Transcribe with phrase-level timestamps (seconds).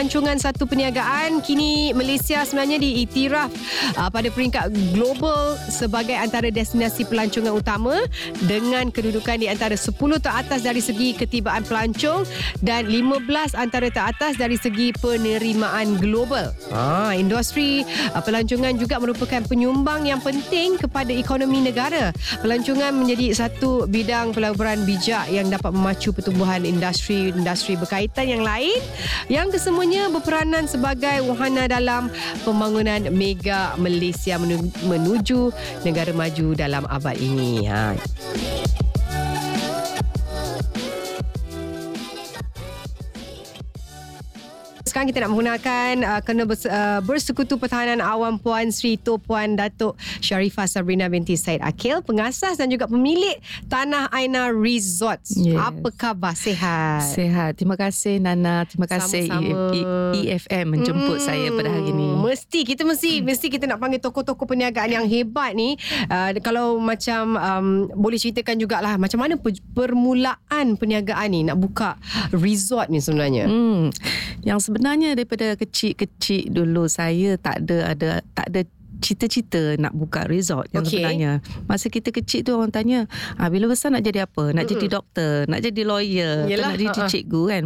[0.00, 3.52] Pelancongan satu perniagaan kini Malaysia sebenarnya diiktiraf
[4.00, 8.08] uh, pada peringkat global sebagai antara destinasi pelancongan utama
[8.48, 9.92] dengan kedudukan di antara 10
[10.24, 12.24] teratas dari segi ketibaan pelancong
[12.64, 16.56] dan 15 antara teratas dari segi penerimaan global.
[16.72, 17.84] Ah, industri
[18.16, 22.08] uh, pelancongan juga merupakan penyumbang yang penting kepada ekonomi negara.
[22.40, 28.80] Pelancongan menjadi satu bidang pelaburan bijak yang dapat memacu pertumbuhan industri-industri berkaitan yang lain
[29.28, 32.14] yang kesemua semuanya berperanan sebagai wahana dalam
[32.46, 34.38] pembangunan mega Malaysia
[34.86, 35.50] menuju
[35.82, 37.66] negara maju dalam abad ini.
[37.66, 37.98] Ha.
[45.00, 49.56] Sekarang kita nak menggunakan uh, kena bers, uh, bersekutu pertahanan awam Puan Sri Tu Puan
[49.56, 53.40] Datuk Sharifah Sabrina binti Said Akil pengasas dan juga pemilik
[53.72, 55.40] Tanah Aina Resorts.
[55.40, 55.56] Yes.
[55.56, 56.36] Apa khabar?
[56.36, 57.16] Sehat?
[57.16, 57.56] Sehat.
[57.56, 58.68] Terima kasih Nana.
[58.68, 60.20] Terima kasih Sama-sama.
[60.20, 61.24] EFM menjemput hmm.
[61.24, 62.20] saya pada hari ini.
[62.20, 63.24] Mesti kita mesti hmm.
[63.24, 65.80] mesti kita nak panggil tokoh-tokoh perniagaan yang hebat ni.
[66.12, 67.66] Uh, kalau macam um,
[67.96, 69.40] boleh ceritakan jugalah macam mana
[69.72, 71.96] permulaan perniagaan ni nak buka
[72.36, 73.48] resort ni sebenarnya.
[73.48, 73.88] Hmm.
[74.44, 78.60] Yang sebenarnya sebenarnya daripada kecil-kecil dulu saya tak ada ada tak ada
[78.98, 80.98] cita-cita nak buka resort yang okay.
[80.98, 81.38] sebenarnya.
[81.70, 83.06] Masa kita kecil tu orang tanya,
[83.38, 84.50] ah, bila besar nak jadi apa?
[84.50, 84.72] Nak mm-hmm.
[84.76, 87.08] jadi doktor, nak jadi lawyer, Yelah, nak jadi uh-uh.
[87.08, 87.64] cikgu kan?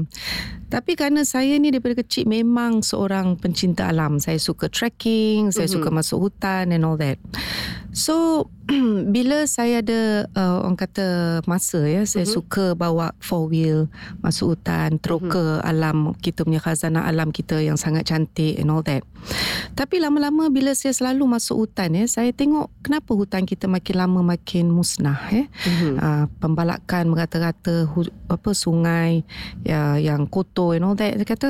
[0.71, 4.23] Tapi kerana saya ni daripada kecil memang seorang pencinta alam.
[4.23, 5.57] Saya suka trekking, mm-hmm.
[5.59, 7.19] saya suka masuk hutan and all that.
[7.95, 8.51] So
[9.15, 12.37] bila saya ada uh, orang kata masa ya saya uh-huh.
[12.43, 13.87] suka bawa four wheel
[14.19, 15.63] masuk hutan terus uh-huh.
[15.63, 19.07] alam kita punya khazanah alam kita yang sangat cantik and all that.
[19.79, 24.21] Tapi lama-lama bila saya selalu masuk hutan ya saya tengok kenapa hutan kita makin lama
[24.35, 25.47] makin musnah ya.
[25.47, 25.95] Uh-huh.
[25.95, 29.23] Uh, pembalakan merata-rata hu- apa sungai
[29.63, 31.15] ya yang kotor and all that.
[31.15, 31.49] Saya kata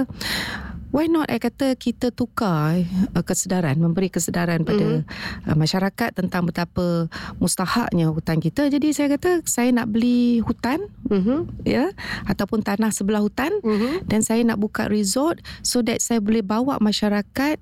[0.94, 2.78] why not I kata kita tukar
[3.18, 5.50] uh, kesedaran memberi kesedaran pada mm-hmm.
[5.50, 7.10] uh, masyarakat tentang betapa
[7.42, 11.66] mustahaknya hutan kita jadi saya kata saya nak beli hutan mm-hmm.
[11.66, 11.90] ya
[12.30, 14.06] ataupun tanah sebelah hutan mm-hmm.
[14.06, 17.58] dan saya nak buka resort so that saya boleh bawa masyarakat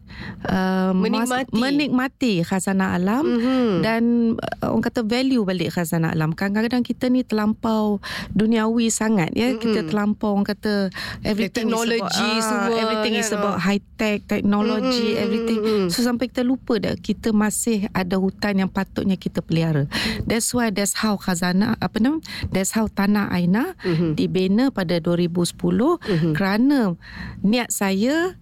[0.53, 3.69] uh, menikmati mas- menikmati khazanah alam mm-hmm.
[3.81, 4.03] dan
[4.61, 7.97] uh, orang kata value balik khazanah alam kadang-kadang kita ni terlampau
[8.37, 9.63] duniawi sangat ya mm-hmm.
[9.65, 10.93] kita terlampau orang kata
[11.25, 12.05] everything teknologi
[12.37, 15.25] is about, uh, semua everything is about high tech technology mm-hmm.
[15.25, 19.87] everything so sampai kita lupa dah kita masih ada hutan yang patutnya kita pelihara
[20.27, 22.19] that's why that's how khazanah apa nama
[22.51, 24.19] that's how tanah aina mm-hmm.
[24.19, 26.33] dibina pada 2010 mm-hmm.
[26.35, 26.99] kerana
[27.41, 28.35] niat saya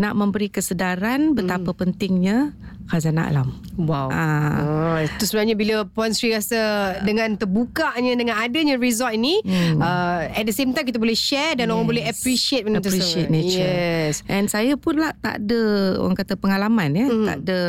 [0.00, 1.78] nak memberi kesedaran betapa mm.
[1.78, 2.56] pentingnya
[2.92, 3.48] khazanah alam.
[3.80, 4.12] Wow.
[4.12, 4.60] Ah.
[4.60, 9.80] Oh, itu sebenarnya bila Puan Sri rasa dengan terbukanya dengan adanya resort ini hmm.
[9.80, 11.72] uh, at the same time kita boleh share dan yes.
[11.72, 13.48] orang boleh appreciate benda appreciate tersebut.
[13.48, 13.72] nature.
[13.72, 14.21] Yes.
[14.30, 15.60] And saya pun lah tak ada
[15.98, 17.26] orang kata pengalaman ya, hmm.
[17.26, 17.60] tak ada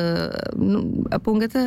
[1.10, 1.62] apa orang kata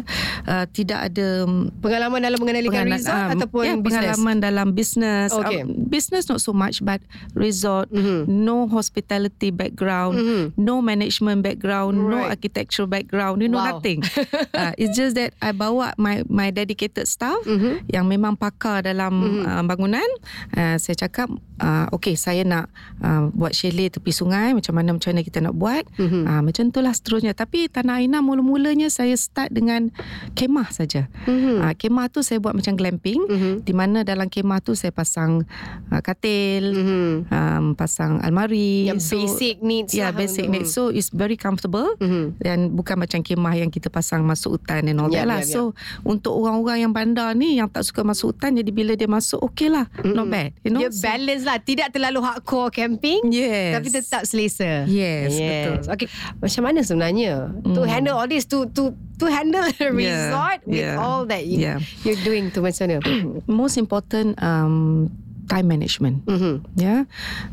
[0.46, 1.46] uh, tidak ada
[1.82, 3.90] pengalaman dalam mengendalikan pengala- resort um, ataupun yeah, business.
[3.90, 5.30] pengalaman dalam business.
[5.34, 5.60] Okay.
[5.62, 7.02] Um, business not so much but
[7.34, 8.28] resort mm-hmm.
[8.28, 10.44] no hospitality background, mm-hmm.
[10.60, 12.10] no management background, right.
[12.10, 13.78] no architectural background you know wow.
[13.78, 14.02] nothing.
[14.60, 17.88] uh, it's just that I bawa my my dedicated staff mm-hmm.
[17.90, 19.44] yang memang pakar dalam mm-hmm.
[19.48, 20.08] uh, bangunan.
[20.52, 22.70] Uh, saya cakap, uh, okay saya nak
[23.00, 24.52] uh, buat chalet tepi sungai.
[24.52, 25.84] Macam mana macam mana kita nak buat.
[25.96, 26.22] Mm-hmm.
[26.28, 27.32] Uh, macam itulah seterusnya.
[27.32, 29.88] Tapi Tanah Aina mula-mulanya saya start dengan
[30.36, 31.08] kemah saja.
[31.24, 31.56] Mm-hmm.
[31.64, 33.24] Uh, kemah tu saya buat macam glamping.
[33.24, 33.54] Mm-hmm.
[33.64, 35.48] Di mana dalam kemah tu saya pasang
[35.88, 37.10] uh, katil, mm-hmm.
[37.32, 38.92] um, pasang almari.
[38.92, 39.96] Yang so, basic needs.
[39.96, 40.20] Yeah, lah.
[40.20, 40.76] basic needs.
[40.76, 41.96] So it's very comfortable.
[41.96, 42.24] Mm-hmm.
[42.42, 45.40] Dan bukan macam kemah yang kita pasang masuk hutan and all yeah, that lah.
[45.40, 45.56] Yeah, yeah.
[45.56, 45.72] So
[46.04, 49.72] untuk orang-orang yang bandar ni yang tak suka masuk hutan jadi bila dia masuk okey
[49.72, 49.88] lah.
[49.96, 50.14] Mm-hmm.
[50.16, 50.50] Not bad.
[50.60, 50.80] You know?
[50.84, 51.58] Dia balance lah.
[51.60, 53.20] Tidak terlalu hardcore camping.
[53.28, 53.76] Yes.
[53.76, 54.55] Tapi tetap selesa.
[54.60, 55.84] Yes, yes.
[55.84, 55.92] betul.
[55.92, 56.08] Okay.
[56.40, 57.74] Macam mana sebenarnya mm.
[57.76, 60.96] to handle all this to to to handle a resort yeah, with yeah.
[60.96, 61.78] all that you, yeah.
[62.04, 62.98] you're doing to macam mana?
[63.48, 65.08] Most important um,
[65.46, 66.58] time management mm-hmm.
[66.74, 67.06] yeah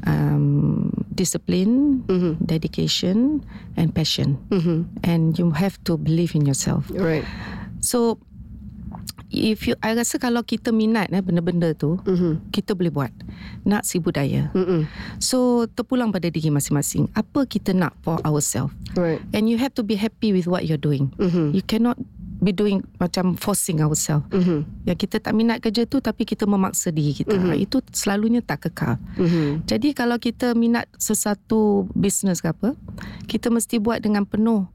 [0.10, 2.34] um, discipline mm-hmm.
[2.44, 3.46] dedication
[3.78, 4.90] and passion mm-hmm.
[5.06, 7.26] and you have to believe in yourself right
[7.80, 8.18] so
[9.34, 12.54] if you I rasa kalau kita minat eh benda-benda tu mm-hmm.
[12.54, 13.12] kita boleh buat
[13.66, 14.86] nak si budaya mm-hmm.
[15.18, 19.82] so terpulang pada diri masing-masing apa kita nak for ourselves right and you have to
[19.82, 21.50] be happy with what you're doing mm-hmm.
[21.52, 21.98] you cannot
[22.44, 24.28] be doing macam forcing ourselves.
[24.30, 24.86] Mm-hmm.
[24.86, 27.34] Yang kita tak minat kerja tu tapi kita memaksa diri kita.
[27.36, 27.44] Mhm.
[27.50, 27.66] Mm-hmm.
[27.66, 29.00] Itu selalunya tak kekal.
[29.18, 29.48] Mm-hmm.
[29.66, 32.76] Jadi kalau kita minat sesuatu bisnes ke apa,
[33.26, 34.68] kita mesti buat dengan penuh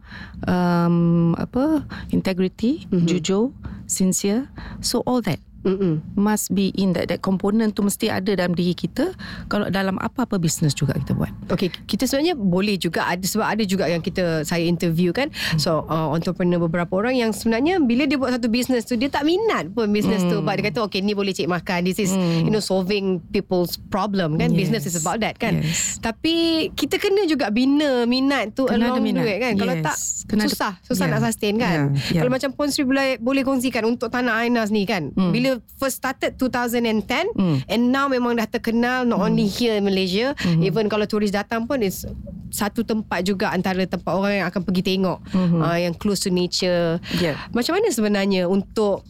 [0.45, 2.93] um, apa integrity, Mhm.
[2.93, 3.09] mm-hmm.
[3.09, 3.45] jujur,
[3.85, 4.49] sincere.
[4.81, 6.15] So all that Mm-hmm.
[6.15, 9.11] must be in that that component tu mesti ada dalam diri kita
[9.47, 11.35] kalau dalam apa-apa bisnes juga kita buat.
[11.51, 15.29] Okay, kita sebenarnya boleh juga ada sebab ada juga yang kita saya interview kan.
[15.59, 19.27] So uh, entrepreneur beberapa orang yang sebenarnya bila dia buat satu business tu dia tak
[19.27, 20.39] minat pun business tu.
[20.41, 21.83] But dia kata okay ni boleh cik makan.
[21.83, 24.55] This is you know solving people's problem kan.
[24.55, 24.59] Yes.
[24.63, 25.59] Business is about that kan.
[25.59, 25.99] Yes.
[25.99, 29.25] Tapi kita kena juga bina minat tu Kena along the minat.
[29.25, 29.53] way kan.
[29.57, 29.85] Kalau Yes.
[29.85, 29.97] tak
[30.29, 31.15] Kena susah, susah Yeah.
[31.15, 31.79] nak sustain kan.
[31.79, 31.87] Yeah.
[31.99, 32.21] Yeah.
[32.21, 35.09] Kalau macam Pon Sri boleh boleh kongsikan untuk Tanah Ainas ni kan.
[35.13, 35.33] Hmm.
[35.33, 37.59] Bila first started 2010 Hmm.
[37.65, 40.61] and now memang dah terkenal not only here in Malaysia Hmm.
[40.61, 42.05] even kalau turis datang pun is
[42.49, 45.59] satu tempat juga antara tempat orang yang akan pergi tengok Mhm.
[45.59, 46.97] uh, yang close to nature.
[47.15, 47.37] Yeah.
[47.51, 49.05] Macam mana sebenarnya untuk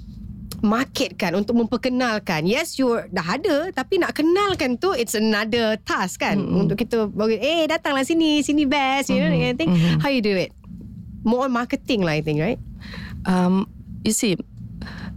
[0.59, 6.35] marketkan untuk memperkenalkan yes you dah ada tapi nak kenalkan tu it's another task kan
[6.35, 6.67] Mm-mm.
[6.67, 9.31] untuk kita bagi eh datanglah sini sini best you know Mhm.
[9.31, 9.99] that kind of thing Mhm.
[10.03, 10.51] how you do it
[11.23, 12.59] more on marketing lah I think right
[13.23, 13.67] Um,
[14.03, 14.39] you see,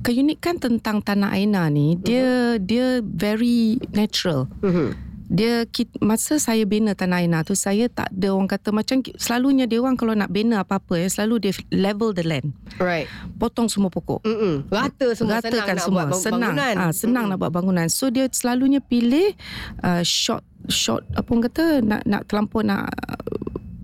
[0.02, 4.50] keunikan tentang tanah Aina ni dia dia very natural.
[4.60, 5.14] mm-hmm.
[5.32, 5.64] Dia
[6.04, 9.96] masa saya bina tanah Aina tu saya tak ada orang kata macam selalunya dia orang
[9.96, 12.52] kalau nak bina apa-apa ya selalu dia level the land.
[12.84, 13.08] right
[13.40, 14.28] Potong semua pokok.
[14.28, 14.68] Mm-mm.
[14.68, 17.88] rata semua senang Ratakan nak semua buat bang- senang bangunan ah, senang nak buat bangunan
[17.88, 19.32] so dia selalunya pilih
[19.80, 22.92] uh, short short apa orang kata nak nak terlampau nak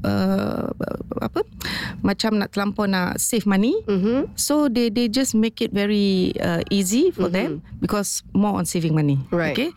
[0.06, 0.70] uh,
[1.18, 1.42] apa
[2.06, 4.30] macam nak terlampau nak save money mm-hmm.
[4.38, 7.62] So they they just make it very uh, easy for mm-hmm.
[7.62, 9.18] them because more on saving money.
[9.34, 9.58] Right.
[9.58, 9.72] Okay.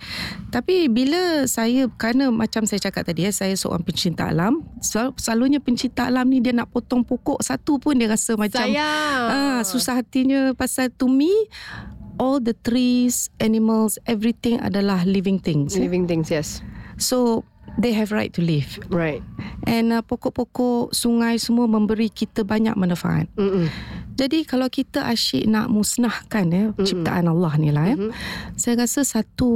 [0.53, 4.65] Tapi bila saya kerana macam saya cakap tadi ya, saya seorang pencinta alam.
[4.85, 9.27] Sel, selalunya pencinta alam ni dia nak potong pokok satu pun dia rasa macam sayang
[9.31, 11.31] ah susah hatinya pasal to me
[12.21, 15.73] all the trees, animals, everything adalah living things.
[15.73, 15.89] ya.
[15.89, 16.61] living things yes
[17.01, 18.81] So they have right to live.
[18.91, 19.23] right
[19.69, 23.29] And uh, pokok-pokok, sungai semua memberi kita banyak manfaat.
[23.37, 23.69] Mm-mm.
[24.21, 26.85] Jadi kalau kita asyik nak musnahkan ya mm-hmm.
[26.85, 27.97] ciptaan Allah ni lah ya.
[27.97, 28.13] Mhm.
[28.61, 29.49] Saya rasa satu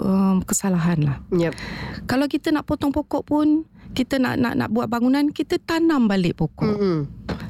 [0.00, 1.16] um, kesalahan lah.
[1.36, 1.52] yep
[2.08, 6.40] Kalau kita nak potong pokok pun kita nak nak nak buat bangunan kita tanam balik
[6.40, 6.64] pokok.
[6.64, 6.80] Mm.
[6.80, 6.98] Mm-mm.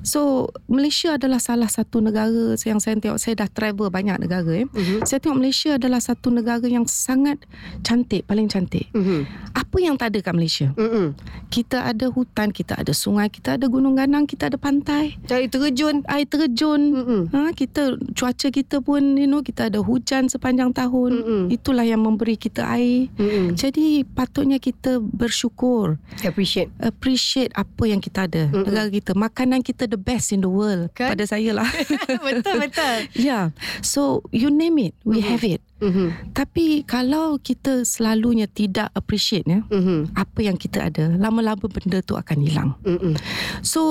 [0.03, 4.67] So Malaysia adalah salah satu negara yang saya tengok saya dah travel banyak negara ya.
[4.67, 5.07] Mhm.
[5.07, 7.39] Saya tengok Malaysia adalah satu negara yang sangat
[7.87, 8.91] cantik, paling cantik.
[8.91, 9.27] Mhm.
[9.55, 10.69] Apa yang tak ada kat Malaysia?
[10.75, 11.15] Mm-mm.
[11.49, 16.03] Kita ada hutan, kita ada sungai, kita ada gunung ganang, kita ada pantai, cari terjun
[16.11, 17.23] air terjun, Mm-mm.
[17.29, 17.83] Ha, kita
[18.13, 21.13] cuaca kita pun you know kita ada hujan sepanjang tahun.
[21.21, 21.43] Mm-mm.
[21.49, 23.13] Itulah yang memberi kita air.
[23.15, 23.53] Mm-mm.
[23.53, 28.49] Jadi patutnya kita bersyukur, appreciate appreciate apa yang kita ada.
[28.49, 28.65] Mm-mm.
[28.65, 30.89] Negara kita, makanan kita the best in the world.
[30.97, 31.13] Kan?
[31.13, 31.69] Pada saya lah.
[32.27, 32.97] betul betul
[33.29, 33.53] yeah.
[33.81, 35.29] So you name it, we Mhm.
[35.29, 35.61] have it.
[35.83, 36.31] Mhm.
[36.31, 40.15] Tapi kalau kita selalunya tidak appreciate ya, Mhm.
[40.15, 42.71] apa yang kita ada, lama-lama benda tu akan hilang.
[42.87, 43.19] Mm-mm.
[43.61, 43.83] So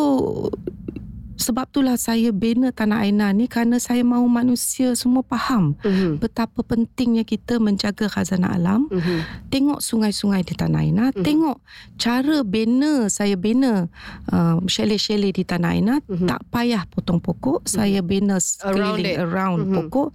[1.42, 6.22] sebab itulah saya bina Tanah Aina ni kerana saya mahu manusia semua faham Mhm.
[6.22, 8.86] betapa pentingnya kita menjaga khazanah alam.
[8.88, 9.50] Mhm.
[9.50, 11.26] Tengok sungai-sungai di Tanah Aina, Mhm.
[11.26, 11.58] tengok
[11.98, 13.90] cara bina saya bina
[14.30, 16.30] uh, chalet-chalet di Tanah Aina, Mhm.
[16.30, 19.18] tak payah potong pokok, saya bina Around it.
[19.18, 19.74] around Mhm.
[19.74, 20.10] pokok.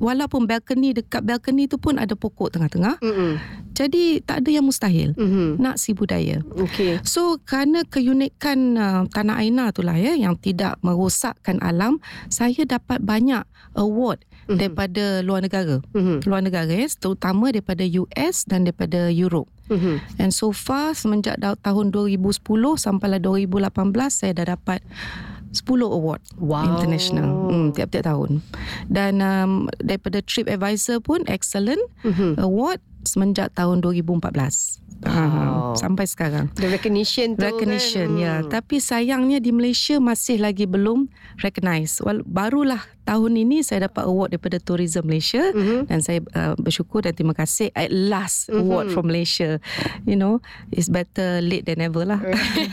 [0.00, 2.96] Walaupun balcony dekat balcony tu pun ada pokok tengah-tengah.
[2.98, 3.36] Mm-mm.
[3.72, 5.16] Jadi tak ada yang mustahil.
[5.16, 5.58] Mhm.
[5.58, 6.44] Nak si budaya.
[6.54, 7.00] Okay.
[7.02, 13.42] So kerana keunikan uh, Tanah Aina itulah ya yang tidak merosakkan alam, saya dapat banyak
[13.74, 14.58] award Mhm.
[14.58, 15.78] daripada luar negara.
[15.90, 16.22] Mhm.
[16.24, 19.48] Luar negara ya, terutama daripada US dan daripada Europe.
[19.66, 20.18] Mhm.
[20.18, 24.82] And so far semenjak da- tahun 2010 sampailah 2018 saya dah dapat
[25.52, 26.64] 10 award Wow.
[26.66, 28.40] international hmm, tiap-tiap tahun.
[28.88, 32.40] Dan um, daripada TripAdvisor pun excellent Mhm.
[32.40, 34.80] award semenjak tahun 2014.
[35.02, 35.10] Wow.
[35.10, 35.22] Ha,
[35.74, 36.46] sampai sekarang.
[36.54, 38.22] The recognition tu Recognition kan.
[38.22, 38.34] ya.
[38.38, 38.48] Hmm.
[38.48, 41.98] Tapi sayangnya di Malaysia masih lagi belum recognize.
[41.98, 45.90] Wal- barulah tahun ini saya dapat award daripada Tourism Malaysia Mhm.
[45.90, 48.58] dan saya uh, bersyukur dan terima kasih at last Mhm.
[48.60, 49.58] award from Malaysia.
[50.04, 50.38] You know,
[50.70, 52.22] it's better late than never lah.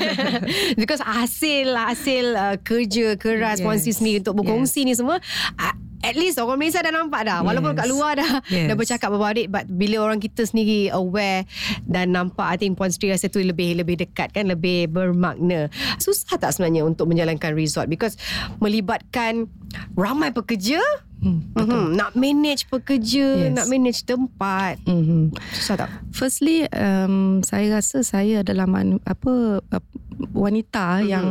[0.79, 3.65] Because hasil hasil uh, kerja keras Yes.
[3.65, 5.17] Puan Sri sendiri untuk berkongsi ni semua
[5.55, 5.75] uh,
[6.09, 7.79] At least orang Malaysia dah nampak dah Walaupun Yes.
[7.79, 8.65] kat luar dah Yes.
[8.65, 11.45] Dah bercakap about it But bila orang kita sendiri aware
[11.81, 16.35] Dan nampak I think Puan Sri rasa tu lebih Lebih dekat kan Lebih bermakna Susah
[16.35, 18.17] tak sebenarnya Untuk menjalankan resort Because
[18.59, 19.45] Melibatkan
[19.93, 20.81] Ramai pekerja
[21.19, 21.99] Hmm, mm-hmm.
[21.99, 23.51] Nak manage pekerja Yes.
[23.51, 25.35] Nak manage tempat Mhm.
[25.51, 25.89] Susah tak?
[26.09, 29.83] Firstly, um, saya rasa saya adalah manu, apa uh,
[30.31, 31.05] wanita Mhm.
[31.05, 31.27] yang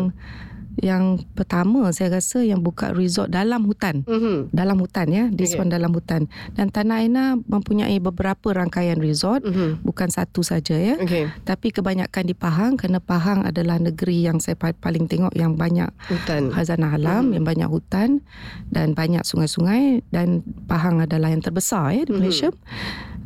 [0.79, 4.07] Yang pertama saya rasa yang buka resort dalam hutan.
[4.07, 4.51] Mhm.
[4.51, 5.63] Dalam hutan ya, this Okay.
[5.63, 6.31] one dalam hutan.
[6.55, 9.83] Dan Tanah Aina mempunyai beberapa rangkaian resort, Mhm.
[9.83, 10.95] bukan satu saja ya.
[10.97, 11.27] Okey.
[11.43, 15.91] Tapi kebanyakan di Pahang kerana Pahang adalah negeri yang saya pa- paling tengok yang banyak
[16.07, 16.55] Hutan.
[16.55, 18.23] khazanah alam, yang banyak hutan
[18.71, 22.19] dan banyak sungai-sungai dan Pahang adalah yang terbesar ya di Mhm.
[22.19, 22.51] Malaysia.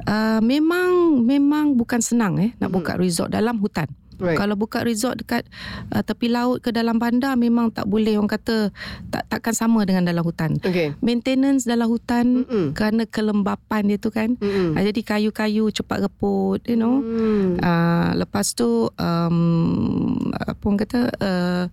[0.02, 0.90] Uh, memang
[1.22, 2.74] memang bukan senang eh nak Mhm.
[2.74, 3.86] buka resort dalam hutan.
[4.22, 4.38] Right.
[4.38, 5.42] Kalau buka resort dekat
[5.90, 8.70] uh, tepi laut ke dalam bandar memang tak boleh orang kata
[9.10, 10.62] tak takkan sama dengan dalam hutan.
[10.62, 10.94] Okey.
[11.02, 12.70] Maintenance dalam hutan Mm-mm.
[12.78, 14.38] kerana kelembapan dia tu kan.
[14.38, 14.78] Mm-mm.
[14.78, 17.02] Uh, jadi kayu-kayu cepat reput, you know.
[17.02, 17.58] Hmm.
[17.58, 21.64] Uh, lepas tu um, apa orang kata uh,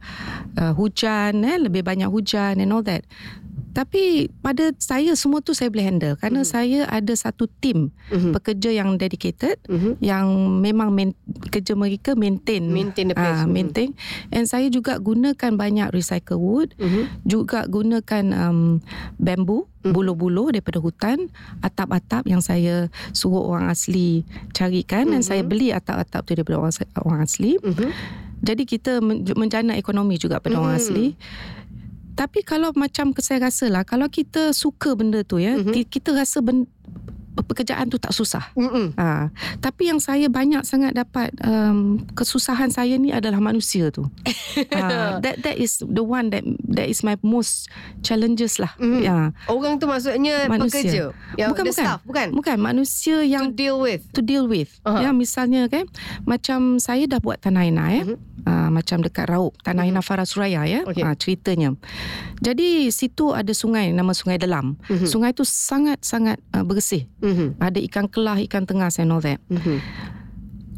[0.57, 3.05] uh, hujan eh lebih banyak hujan and all that.
[3.69, 6.49] Tapi pada saya semua tu saya boleh handle kerana Mhm.
[6.49, 8.33] saya ada satu tim Mhm.
[8.33, 10.01] pekerja yang dedicated Mhm.
[10.01, 10.25] yang
[10.59, 11.13] memang main,
[11.47, 13.39] kerja mereka maintain Maintain the place.
[13.39, 13.53] ah, Mhm.
[13.53, 13.89] maintain
[14.33, 17.23] and saya juga gunakan banyak recycle wood Mhm.
[17.23, 18.81] juga gunakan um,
[19.15, 19.93] bambu Mhm.
[19.93, 21.29] buluh-buluh daripada hutan
[21.61, 25.27] atap-atap yang saya suruh orang asli carikan dan Mhm.
[25.29, 26.73] saya beli atap-atap tu daripada orang,
[27.05, 27.87] orang asli Mhm.
[28.41, 30.81] jadi kita men- menjana ekonomi juga pada orang Mhm.
[30.81, 31.05] asli
[32.19, 35.71] tapi kalau macam saya rasa lah kalau kita suka benda tu ya Mhm.
[35.71, 36.67] ki- kita rasa ben,
[37.41, 38.93] pekerjaan tu tak susah Mm-mm.
[38.95, 39.29] Ha,
[39.59, 44.07] tapi yang saya banyak sangat dapat um, kesusahan saya ni adalah manusia tu.
[44.75, 47.67] ha, that that is the one that that is my most
[48.01, 48.71] challenges lah.
[48.75, 48.99] Mhm.
[49.01, 49.17] Ya.
[49.45, 50.79] Orang tu maksudnya Manusia.
[50.79, 51.03] pekerja.
[51.35, 51.73] Yang Bukan, bukan.
[51.85, 52.27] staff, bukan?
[52.31, 54.03] Bukan manusia To yang deal with.
[54.11, 54.69] to deal with.
[54.83, 55.05] Aha.
[55.05, 55.85] Ya misalnya kan
[56.23, 58.03] macam saya dah buat Tanah Aina ya.
[58.05, 58.17] Mhm.
[58.39, 60.87] Uh, macam dekat Raup Tanah Aina Farah Suraya ya.
[60.87, 61.03] Okey.
[61.03, 61.75] Ah, ceritanya.
[62.39, 64.79] Jadi situ ada sungai nama Sungai Delam.
[64.87, 65.05] Mhm.
[65.05, 67.03] Sungai tu sangat-sangat uh, bersih.
[67.29, 67.47] Mhm.
[67.61, 69.37] Ada ikan kelah, ikan tengas and all that.
[69.53, 69.77] Mhm.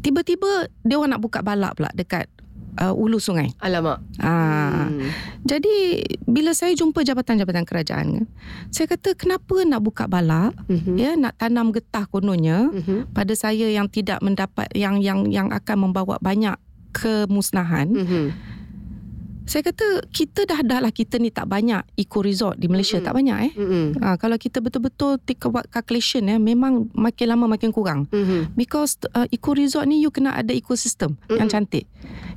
[0.02, 2.26] tiba-tiba dia orang nak buka balak pula dekat
[2.82, 3.54] uh, ulu sungai.
[3.62, 4.02] Alamak.
[4.18, 5.08] Ah, Hmm.
[5.46, 8.26] Jadi bila saya jumpa jabatan-jabatan kerajaan kan,
[8.74, 10.94] saya kata kenapa nak buka balak, Mhm.
[10.98, 13.14] ya nak tanam getah kononnya Mhm.
[13.14, 16.58] pada saya yang tidak mendapat yang yang yang akan membawa banyak
[16.90, 17.88] kemusnahan.
[17.94, 18.24] Mhm.
[19.42, 23.06] Saya kata kita dah dah lah kita ni tak banyak eco resort di Malaysia Mm-mm.
[23.06, 23.52] tak banyak eh.
[23.52, 23.84] Mhm.
[23.98, 28.06] Ha, kalau kita betul-betul take buat calculation ya memang makin lama makin kurang.
[28.08, 28.54] Mhm.
[28.54, 31.36] Because uh, eco resort ni you kena ada ekosistem mm-hmm.
[31.36, 31.84] yang cantik.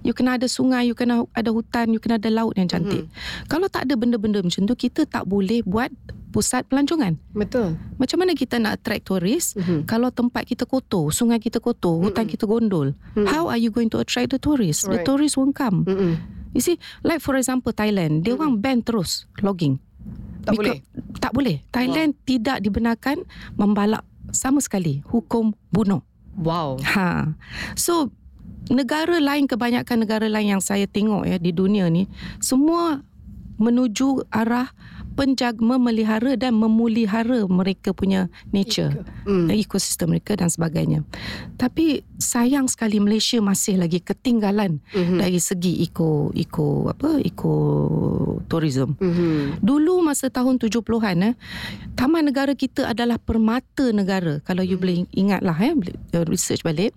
[0.01, 3.05] You kena ada sungai, you kena ada hutan, you kena ada laut yang cantik.
[3.05, 3.49] Mm-hmm.
[3.49, 5.89] Kalau tak ada benda-benda macam tu, kita tak boleh buat
[6.29, 7.15] pusat pelancongan.
[7.31, 7.79] Betul.
[7.95, 9.87] Macam mana kita nak attract tourist Mhm.
[9.87, 12.33] kalau tempat kita kotor, sungai kita kotor, hutan Mm-mm.
[12.33, 12.87] kita gondol?
[13.15, 13.25] Mm-mm.
[13.25, 14.83] How are you going to attract the tourists?
[14.83, 15.07] The Right.
[15.07, 15.87] tourists won't come.
[15.87, 16.11] Mhm.
[16.55, 19.77] You see, like for example Thailand, dia orang ban terus logging.
[20.47, 20.79] Tak Because- boleh.
[21.19, 21.57] Tak boleh.
[21.75, 23.27] Thailand tidak dibenarkan
[23.59, 25.99] membalak sama sekali hukum bunuh.
[26.39, 26.79] Wow.
[26.95, 27.35] Ha.
[27.75, 28.07] So
[28.71, 32.09] negara lain kebanyakan negara lain yang saya tengok ya di dunia ni
[32.41, 33.03] semua
[33.55, 34.71] menuju arah
[35.15, 39.47] penjaga memelihara dan memulihara mereka punya nature Hmm.
[39.49, 41.01] ekosistem mereka dan sebagainya.
[41.55, 45.17] Tapi sayang sekali Malaysia masih lagi ketinggalan Mhm.
[45.17, 47.53] dari segi eco eco apa eco
[48.51, 48.93] tourism.
[48.99, 49.63] Mhm.
[49.63, 51.35] Dulu masa tahun 70-an eh
[51.95, 54.43] taman negara kita adalah permata negara.
[54.43, 55.73] Kalau you boleh ingatlah eh
[56.13, 56.93] uh, research balik.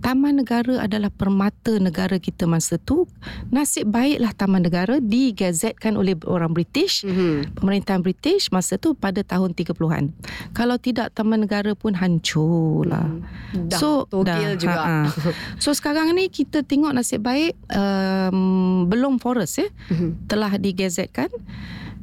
[0.00, 3.04] Taman negara adalah permata negara kita masa tu.
[3.48, 7.54] Nasib baiklah taman negara digazetkan oleh orang British Mhm.
[7.54, 10.08] pemerintahan British masa tu pada tahun 30-an.
[10.50, 13.12] Kalau tidak taman negara pun hancur lah.
[13.52, 14.80] Dah So, togel dah, juga.
[14.80, 15.00] ha-ha.
[15.62, 18.40] So sekarang ni kita tengok nasib baik um,
[18.86, 20.26] belum forest ya Mhm.
[20.26, 21.28] telah digazetkan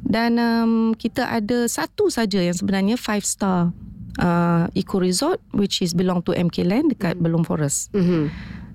[0.00, 3.74] dan um, kita ada satu saja yang sebenarnya five star
[4.18, 7.24] uh, eco resort which is belong to MK Land dekat Hmm.
[7.24, 7.90] Belum Forest.
[7.94, 8.28] Mhm.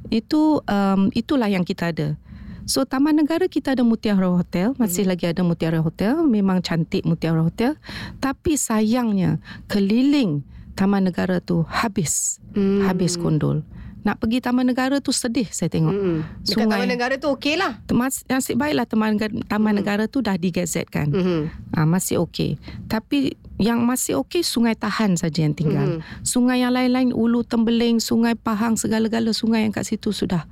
[0.09, 2.15] Itu um, itulah yang kita ada.
[2.63, 7.43] So Taman Negara kita ada Mutiara Hotel, masih lagi ada Mutiara Hotel, memang cantik Mutiara
[7.43, 7.75] Hotel.
[8.17, 12.87] Tapi sayangnya keliling Taman Negara tu habis, Hmm.
[12.87, 13.67] habis kondol.
[14.03, 15.95] Nak pergi Taman Negara tu sedih saya tengok.
[15.95, 16.17] Mhm.
[16.43, 16.79] Dekat Sungai.
[16.79, 17.79] Taman Negara tu okey lah.
[17.95, 19.15] Mas, nasib baiklah Taman,
[19.47, 19.79] Taman Hmm.
[19.79, 21.07] Negara tu dah digazetkan.
[21.07, 21.41] Mhm.
[21.71, 22.59] Ah, masih okey.
[22.91, 25.99] Tapi yang masih okey Sungai Tahan saja yang tinggal.
[25.99, 26.23] Mhm.
[26.27, 30.43] Sungai yang lain-lain Ulu Tembeling, Sungai Pahang, segala-gala sungai yang kat situ sudah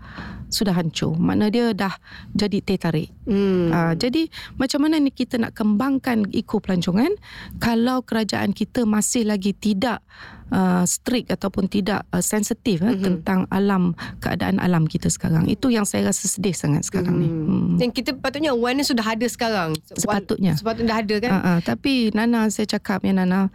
[0.51, 1.15] sudah hancur.
[1.15, 1.95] Makna dia dah
[2.35, 3.09] jadi teh tarik.
[3.23, 3.71] Hmm.
[3.71, 4.27] Ah, jadi
[4.59, 7.15] macam mana ni kita nak kembangkan eco pelancongan
[7.63, 10.03] kalau kerajaan kita masih lagi tidak
[10.51, 13.01] uh, strict ataupun tidak uh, sensitif eh, Mhm.
[13.01, 15.47] tentang alam keadaan alam kita sekarang.
[15.47, 17.27] Itu yang saya rasa sedih sangat sekarang ni.
[17.27, 17.79] Hmm.
[17.79, 19.73] Dan kita patutnya awareness sudah ada sekarang.
[19.95, 20.53] Sepatutnya.
[20.53, 21.31] Sepatutnya dah ada kan?
[21.31, 23.49] Uh, uh, tapi Nana saya cakap ya Nana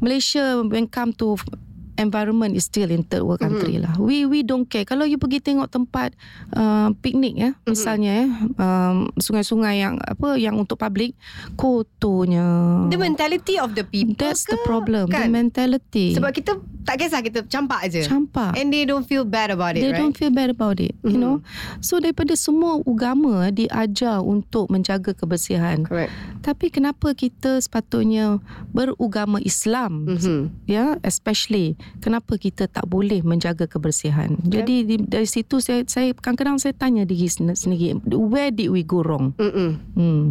[0.00, 1.36] Malaysia when come to
[1.96, 3.90] environment is still in third world country mm-hmm.
[3.90, 3.94] lah.
[4.00, 4.82] We we don't care.
[4.86, 6.14] Kalau you pergi tengok tempat
[6.54, 7.70] uh, piknik ya, mm-hmm.
[7.70, 8.26] misalnya ya,
[8.58, 11.14] um, sungai-sungai yang apa yang untuk public
[11.54, 12.44] kotornya.
[12.90, 14.18] The mentality of the people.
[14.18, 14.54] That's ke?
[14.54, 15.10] the problem.
[15.10, 15.30] Kan?
[15.30, 16.14] The mentality.
[16.18, 18.04] Sebab kita tak kisah kita campak aje.
[18.04, 18.58] Campak.
[18.58, 20.00] And they don't feel bad about it, They right?
[20.02, 21.10] don't feel bad about it, mm-hmm.
[21.14, 21.40] you know.
[21.80, 25.86] So daripada semua agama diajar untuk menjaga kebersihan.
[25.86, 26.12] Correct.
[26.44, 28.42] Tapi kenapa kita sepatutnya
[28.74, 30.68] beragama Islam, Mm-hmm.
[30.68, 34.36] ya, especially kenapa kita tak boleh menjaga kebersihan?
[34.42, 38.84] Jadi di, dari situ saya saya kadang-kadang saya tanya diri sen- sendiri, where did we
[38.84, 39.32] go wrong?
[39.36, 39.76] Mm-mm.
[39.94, 40.26] Hmm.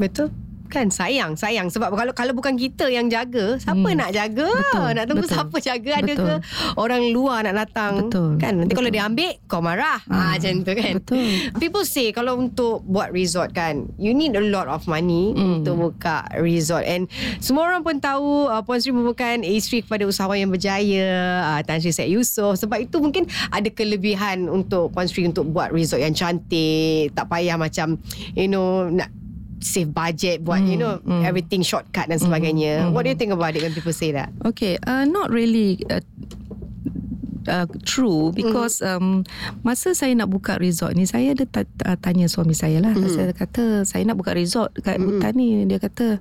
[0.00, 0.32] Betul.
[0.72, 3.92] Kan sayang, sayang sebab kalau kalau bukan kita yang jaga, siapa Hmm.
[3.94, 4.48] nak jaga?
[4.48, 5.36] Betul, nak tunggu betul.
[5.36, 6.32] siapa jaga ada ke
[6.74, 8.08] orang luar nak datang?
[8.08, 8.96] Betul, Kan nanti kalau betul.
[8.96, 10.00] dia ambil kau marah.
[10.08, 10.92] Ah macam tu kan.
[10.96, 11.20] Betul.
[11.60, 15.60] People say kalau untuk buat resort kan, you need a lot of money Hmm.
[15.60, 17.04] untuk buka resort and
[17.36, 21.08] semua orang pun tahu uh, Puan Sri merupakan isteri kepada usahawan yang berjaya,
[21.44, 22.56] uh, Tan Sri Syed Yusof.
[22.56, 27.54] Sebab itu mungkin ada kelebihan untuk Puan Sri untuk buat resort yang cantik, tak payah
[27.54, 28.00] macam
[28.32, 29.12] you know nak
[29.62, 31.22] save budget buat you know Hmm, hmm.
[31.24, 32.90] everything shortcut dan sebagainya.
[32.90, 34.28] What do you think about it when people say that?
[34.44, 36.02] Okay, uh, not really uh,
[37.46, 39.22] uh, true because um,
[39.62, 42.94] masa saya nak buka resort ni saya ada ta- ta- tanya suami saya lah.
[42.94, 43.08] Mhm.
[43.08, 45.62] Saya kata saya nak buka resort dekat hutan ni.
[45.64, 46.18] Dia kata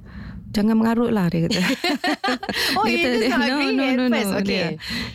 [0.51, 1.61] jangan mengarut lah dia kata.
[2.77, 4.31] Oh, Dia kata, just not agree at first.
[4.43, 4.45] Okay.
[4.45, 4.67] Dia,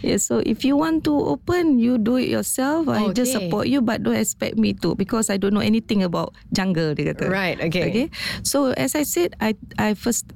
[0.03, 2.89] yeah, so if you want to open, you do it yourself.
[2.89, 3.47] I just Okay.
[3.49, 7.13] support you but don't expect me to because I don't know anything about jungle dia
[7.13, 7.29] kata.
[7.29, 7.85] Right, okay.
[7.89, 8.07] Okay.
[8.43, 10.29] So as I said, I I first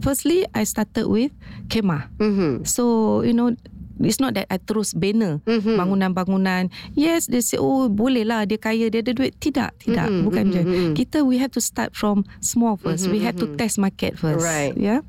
[0.00, 1.34] firstly I started with
[1.66, 2.10] kemah.
[2.18, 2.62] Mhm.
[2.66, 3.54] So you know
[3.98, 5.74] It's not that I terus banner Mhm.
[5.76, 6.70] bangunan-bangunan.
[6.94, 9.34] Yes, they say oh boleh lah dia kaya dia ada duit.
[9.38, 10.62] Tidak, tidak, Mhm, bukan mhm, je.
[10.62, 10.92] mhm.
[10.94, 13.06] Kita we have to start from small first.
[13.06, 13.56] Mhm, We have to mhm.
[13.56, 14.40] test market first.
[14.40, 14.74] Right.
[14.74, 15.02] Yeah.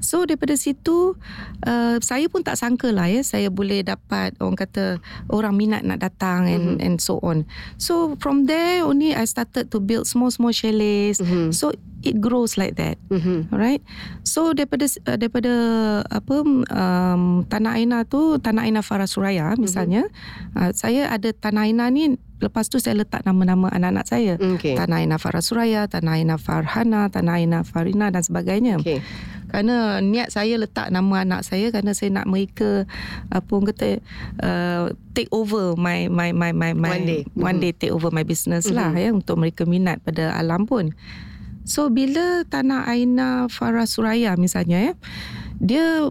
[0.00, 1.14] So daripada situ
[1.64, 6.00] uh, saya pun tak sangka lah ya saya boleh dapat orang kata orang minat nak
[6.00, 6.84] datang and Mhm.
[6.84, 7.44] and so on.
[7.76, 11.20] So from there only I started to build small small chalets.
[11.20, 11.52] Mhm.
[11.52, 12.96] So it grows like that.
[13.08, 13.52] Mhm.
[13.52, 13.84] Alright.
[14.22, 15.52] So daripada uh, daripada
[16.06, 20.08] apa um, Tanah Aina tu Tanah Aina Farah Suraya misalnya
[20.54, 24.34] uh, saya ada Tanah Aina ni lepas tu saya letak nama-nama anak-anak saya.
[24.40, 24.72] Okay.
[24.72, 28.80] Tanah Aina Farah Suraya, Tanah Aina Farhana, Tanah Aina Farina dan sebagainya.
[28.80, 29.04] Okay.
[29.50, 32.86] Kerana niat saya letak nama anak saya kerana saya nak mereka
[33.28, 33.98] apa orang kata
[34.40, 37.22] uh, take over my my my my, my One day.
[37.34, 37.62] one Mhm.
[37.66, 40.94] day take over my business lah ya untuk mereka minat pada alam pun.
[41.70, 44.94] So bila Tanah Aina Farah Suraya misalnya ya
[45.62, 46.10] dia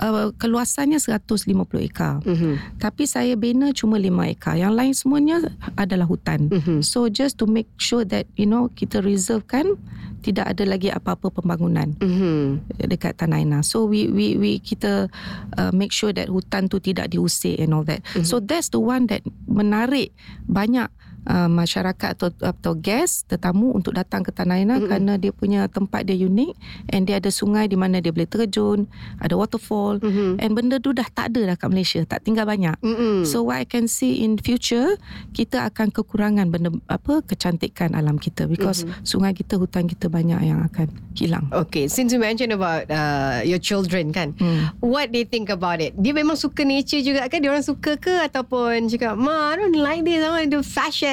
[0.00, 1.48] uh, keluasannya 150
[1.80, 2.20] ekar.
[2.24, 2.76] Mhm.
[2.76, 4.60] Tapi saya bina cuma 5 ekar.
[4.60, 5.36] Yang lain semuanya
[5.72, 6.52] adalah hutan.
[6.52, 6.84] Mhm.
[6.84, 9.80] So just to make sure that you know kita reservekan
[10.20, 12.76] tidak ada lagi apa-apa pembangunan Mhm.
[12.92, 13.64] dekat Tanah Aina.
[13.64, 15.08] So we we we kita
[15.56, 18.04] uh, make sure that hutan tu tidak diusir and all that.
[18.12, 18.28] Mhm.
[18.28, 20.12] So that's the one that menarik
[20.44, 20.92] banyak
[21.26, 24.84] uh, masyarakat atau atau guest tetamu untuk datang ke Tanah Aina Mhm.
[24.86, 26.52] kerana dia punya tempat dia unik
[26.92, 28.86] and dia ada sungai di mana dia boleh terjun,
[29.18, 30.38] ada waterfall Mhm.
[30.38, 32.76] and benda tu dah tak ada dah kat Malaysia, tak tinggal banyak.
[32.80, 33.24] Mhm.
[33.24, 34.96] So what I can see in future
[35.32, 39.02] kita akan kekurangan benda apa kecantikan alam kita because Mhm.
[39.02, 41.48] sungai kita hutan kita banyak yang akan hilang.
[41.50, 44.70] Okay, since you mentioned about uh, your children kan, Hmm.
[44.78, 45.92] what they think about it?
[45.96, 47.40] Dia memang suka nature juga kan?
[47.40, 50.62] Dia orang suka ke ataupun cakap, ma, I don't like this, I want to do
[50.62, 51.09] fashion.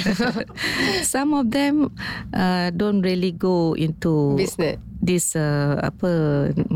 [1.02, 1.92] Some of them
[2.34, 4.78] uh, don't really go into Business.
[5.00, 6.10] This uh, apa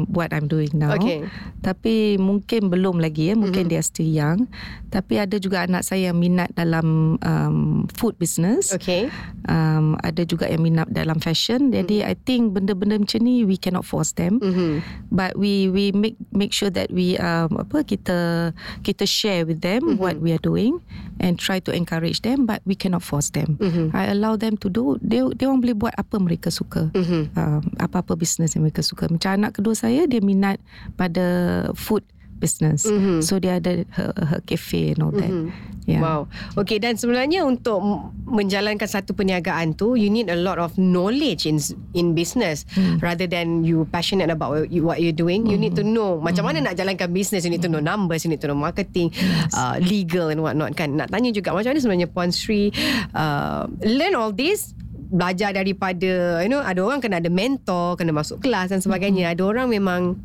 [0.09, 0.97] what I'm doing now.
[0.97, 1.29] Okay.
[1.61, 3.71] Tapi mungkin belum lagi ya, mungkin Mhm.
[3.71, 4.49] dia still young.
[4.89, 7.57] Tapi ada juga anak saya yang minat dalam um,
[7.93, 8.73] food business.
[8.73, 9.09] Okay.
[9.45, 11.69] Um, ada juga yang minat dalam fashion.
[11.69, 14.41] Jadi I think benda-benda macam ni we cannot force them.
[14.41, 14.81] Mhm.
[15.15, 18.51] but we we make make sure that we um apa kita
[18.83, 20.03] kita share with them Mhm.
[20.03, 20.83] what we are doing
[21.19, 23.95] and try to encourage them but we cannot force them Mhm.
[23.95, 27.21] I allow them to do dia dia orang boleh buat apa mereka suka Mhm.
[27.35, 30.59] um, apa-apa bisnes yang mereka suka macam anak kedua saya dia minat
[30.95, 31.25] pada
[31.75, 32.03] food
[32.35, 33.23] business Mhm.
[33.23, 35.49] so dia ada her, her cafe and all that Mhm.
[35.87, 36.27] yeah Wow.
[36.57, 37.79] Okay, dan sebenarnya untuk
[38.25, 41.61] menjalankan satu perniagaan tu, you need a lot of knowledge in
[41.93, 42.97] in business Hmm.
[43.01, 45.45] rather than you passionate about what, you, what you're doing.
[45.45, 47.45] You need to know macam mana nak jalankan business.
[47.45, 49.13] You need to know numbers, you need to know marketing,
[49.53, 50.97] uh, legal and what not kan.
[50.97, 52.73] Nak tanya juga macam mana sebenarnya Puan Sri
[53.13, 54.73] uh, learn all this
[55.15, 59.31] belajar daripada you know ada orang kena ada mentor kena masuk kelas dan sebagainya.
[59.31, 60.19] Ada orang memang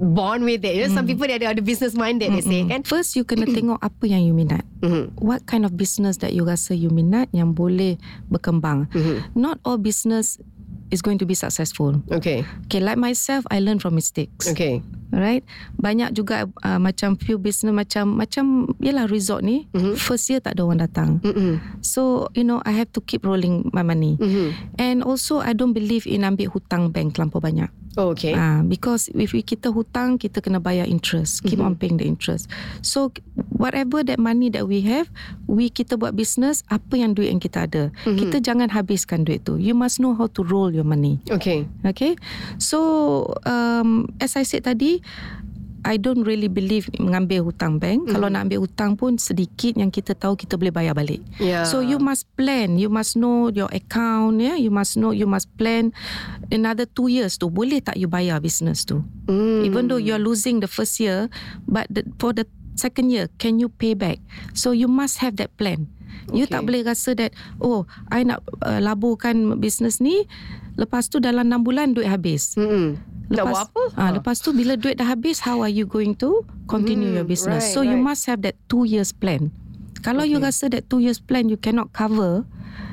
[0.00, 0.74] born with it.
[0.74, 2.82] You know some people they ada ada business minded they say kan?
[2.88, 4.64] First you kena tengok apa yang you minat.
[4.84, 5.16] Mhm.
[5.16, 7.96] what kind of business that you rasa you minat yang boleh
[8.28, 8.88] berkembang.
[8.92, 9.32] Mhm.
[9.36, 10.40] not all business
[10.90, 11.96] is going to be successful.
[12.10, 12.44] Okay.
[12.66, 14.48] Okay, like myself, I learn from mistakes.
[14.50, 14.82] Okay.
[15.14, 15.46] Right?
[15.78, 19.94] Banyak juga uh, macam few business macam macam yalah resort ni mm-hmm.
[19.94, 21.22] first year tak ada orang datang.
[21.22, 21.62] Mm-mm.
[21.86, 24.18] So, you know, I have to keep rolling my money.
[24.18, 24.48] Mm-hmm.
[24.82, 27.70] And also I don't believe in ambil hutang bank terlampau banyak.
[27.94, 28.34] Oh, okay.
[28.34, 31.46] Ah, because if we kita hutang, kita kena bayar interest.
[31.46, 32.50] Keep on paying the interest.
[32.82, 33.14] So
[33.54, 35.06] whatever that money that we have,
[35.46, 37.94] we kita buat business, apa yang duit yang kita ada.
[38.02, 39.56] Kita jangan habiskan duit tu.
[39.62, 41.22] You must know how to roll your money.
[41.30, 41.70] Okay.
[41.86, 42.18] Okay.
[42.58, 44.98] So um, as I said tadi,
[45.84, 48.08] I don't really believe mengambil hutang bank.
[48.08, 51.20] Kalau nak ambil hutang pun sedikit yang kita tahu kita boleh bayar balik.
[51.36, 51.68] Yeah.
[51.68, 52.80] So you must plan.
[52.80, 54.40] You must know your account.
[54.40, 55.12] Yeah, you must know.
[55.12, 55.92] You must plan
[56.48, 57.52] another two years tu.
[57.52, 59.04] Boleh tak you bayar business tu?
[59.28, 59.68] Mm.
[59.68, 61.28] Even though you are losing the first year,
[61.68, 62.48] but the, for the
[62.80, 64.18] second year, can you pay back?
[64.56, 65.92] So you must have that plan.
[66.32, 66.56] You Okay.
[66.56, 70.24] tak boleh rasa that oh I nak uh, laburkan business ni
[70.80, 72.56] lepas tu dalam 6 bulan duit habis.
[73.30, 73.82] Nak buat apa?
[73.96, 77.26] Ah, lepas tu bila duit dah habis how are you going to continue Hmm, your
[77.26, 77.64] business?
[77.64, 78.04] right, so you right.
[78.12, 79.48] must have that 2 years plan.
[80.04, 82.44] Kalau you rasa that 2 years plan you cannot cover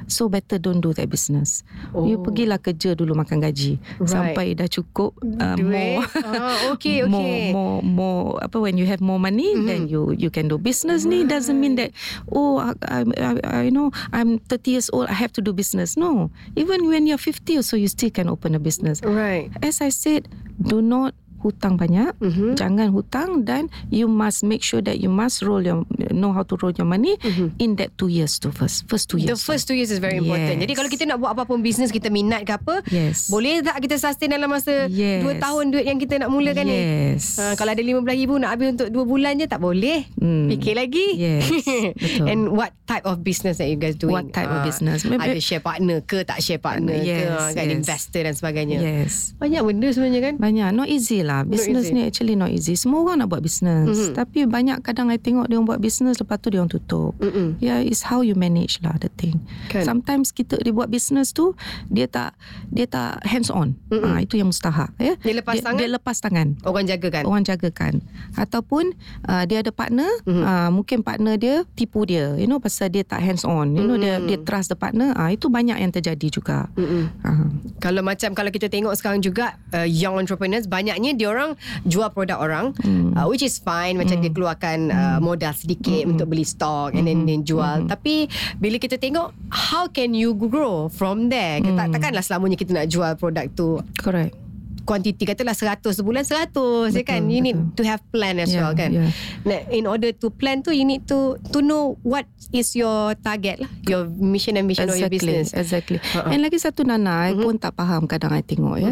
[0.08, 1.64] so better don't do that business.
[1.96, 2.04] Oh.
[2.08, 2.24] You Oh.
[2.24, 4.08] pergilah kerja dulu makan gaji Right.
[4.08, 5.72] sampai dah cukup uh, Duit.
[5.72, 7.50] more Ah, okay, more okay.
[7.56, 9.68] more more apa when you have more money mm-hmm.
[9.68, 11.96] then you you can do business ni doesn't mean that
[12.30, 12.76] oh I,
[13.18, 17.08] I, I, know I'm 30 years old I have to do business no even when
[17.08, 19.50] you're 50 so you still can open a business Right.
[19.64, 20.28] as I said
[20.60, 22.54] do not hutang banyak Mhm.
[22.54, 26.56] jangan hutang dan you must make sure that you must roll your know how to
[26.56, 27.18] roll your money
[27.58, 29.24] in that two years tu first first two Mhm.
[29.24, 30.56] The years first two years is very important.
[30.56, 30.62] Yes.
[30.62, 33.28] Jadi kalau kita nak buat apa-apa business kita minat ke apa, Yes.
[33.28, 35.22] boleh tak kita sustain dalam masa Yes.
[35.22, 36.76] dua tahun duit yang kita nak mulakan ni?
[36.76, 40.06] yes Ha, kalau ada RM15,000 nak habis untuk dua bulan je tak boleh.
[40.16, 40.46] Hmm.
[40.48, 41.08] Fikir lagi.
[41.16, 41.48] Yes,
[41.96, 42.28] betul.
[42.30, 44.12] And what type of business that you guys doing?
[44.12, 45.02] What type of Ah, business?
[45.02, 47.56] Maybe- Ada share partner ke tak share partner Yes, ke?
[47.56, 47.78] Kan yes.
[47.78, 48.78] investor dan sebagainya.
[48.78, 50.34] yes Banyak benda sebenarnya kan?
[50.38, 51.96] Banyak Not easy lah Business easy.
[51.96, 54.14] ni actually not easy Semua orang nak buat business mm-hmm.
[54.14, 57.58] Tapi banyak kadang I tengok Dia orang buat business Lepas tu dia orang tutup Mm-mm.
[57.58, 59.84] Yeah it's how you manage lah The thing Kan.
[59.84, 61.56] Sometimes kita Dia buat business tu
[61.88, 62.36] Dia tak
[62.68, 65.16] Dia tak hands on ha, Itu yang mustahak ya?
[65.18, 65.80] Dia lepas tangan?
[65.80, 67.24] Dia lepas tangan Orang jaga kan?
[67.24, 68.04] Orang jagakan
[68.36, 68.92] Ataupun
[69.26, 70.28] uh, Dia ada partner Mhm.
[70.28, 70.44] mm-hmm.
[70.44, 73.96] uh, Mungkin partner dia Tipu dia You know Pasal dia tak hands on You know
[73.96, 77.04] dia, dia trust the partner uh, Itu banyak yang terjadi juga Mm-mm.
[77.22, 81.54] uh, Kalau macam kalau kita tengok sekarang juga uh, young entrepreneurs banyaknya dia orang
[81.86, 83.14] jual produk orang Hmm.
[83.14, 83.94] uh, which is fine.
[83.96, 86.18] Macam dia keluarkan uh, modal sedikit Hmm.
[86.18, 87.86] untuk beli stok and then then jual.
[87.86, 88.26] Tapi
[88.58, 89.30] bila kita tengok
[89.70, 91.62] how can you grow from there?
[91.62, 91.78] Hmm.
[91.78, 93.78] tak takkanlah selamanya kita nak jual produk tu.
[93.96, 94.51] Correct
[94.84, 98.74] kuantiti katalah 100 sebulan 100 ya kan you need to have plan as Yeah, well
[98.74, 99.10] kan yeah.
[99.42, 103.62] Nah, in order to plan tu you need to to know what is your target
[103.62, 106.02] lah your mission and mission of your business Exactly.
[106.02, 106.34] Ha-ha.
[106.34, 108.92] And lagi satu Nana, I pun tak faham kadang I tengok ya.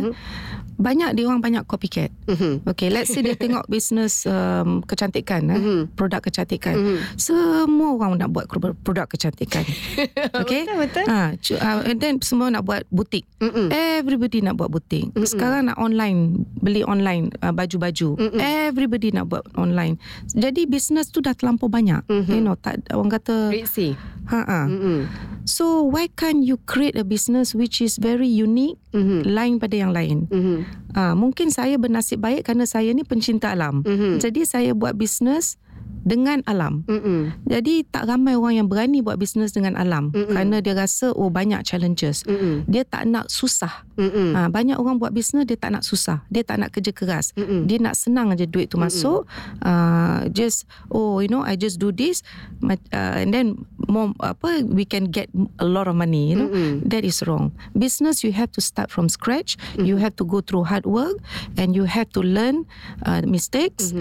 [0.80, 2.08] Banyak dia orang banyak copycat.
[2.24, 2.64] Mhm.
[2.64, 5.82] Okay, let's say dia tengok business um, kecantikan, eh, Mhm.
[5.92, 6.76] produk kecantikan.
[6.78, 6.98] Mhm.
[7.20, 8.46] Semua orang nak buat
[8.80, 9.66] produk kecantikan.
[10.40, 10.64] Okay?
[10.70, 11.06] Betul, betul.
[11.10, 13.28] Ha, uh, and then semua nak buat butik.
[13.42, 13.68] Mm-mm.
[13.72, 15.10] Everybody nak buat butik.
[15.26, 18.20] Sekarang nak online, beli online uh, baju-baju.
[18.36, 19.96] Everybody nak buat online.
[20.30, 22.04] Jadi business tu dah terlampau banyak.
[22.28, 23.96] You know, tak orang kata Ritzy.
[24.28, 24.68] ha.
[24.68, 25.08] Mm-mm.
[25.48, 29.26] So why can't you create a business which is very unique, Mhm.
[29.26, 30.30] lain pada yang lain?
[30.30, 30.58] Mhm.
[30.94, 33.82] Ah, mungkin saya bernasib baik kerana saya ni pencinta alam.
[33.82, 34.22] Mhm.
[34.22, 35.58] Jadi saya buat bisnes
[36.04, 36.88] dengan alam.
[36.88, 37.36] Mm-mm.
[37.46, 40.32] Jadi tak ramai orang yang berani buat bisnes dengan alam Mm-mm.
[40.32, 42.24] kerana dia rasa oh banyak challenges.
[42.24, 42.64] Mm-mm.
[42.66, 43.84] Dia tak nak susah.
[44.00, 44.32] Mm-mm.
[44.36, 46.24] Ha, banyak orang buat bisnes dia tak nak susah.
[46.32, 47.36] Dia tak nak kerja keras.
[47.36, 47.68] Mm-mm.
[47.68, 49.28] Dia nak senang aja duit tu masuk.
[49.60, 52.24] Uh, just oh you know I just do this
[52.64, 55.28] uh, and then more apa we can get
[55.60, 56.50] a lot of money, you know.
[56.50, 56.88] Mm-mm.
[56.88, 57.52] That is wrong.
[57.76, 59.60] Business you have to start from scratch.
[59.76, 61.20] You have to go through hard work
[61.60, 62.64] and you have to learn
[63.04, 63.92] uh, mistakes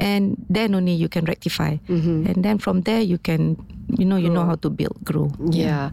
[0.00, 1.43] and then only you can rectify.
[1.84, 2.26] Mhm.
[2.26, 3.56] And then from there you can
[3.90, 5.28] you know you know how to build grow.
[5.46, 5.90] Ya.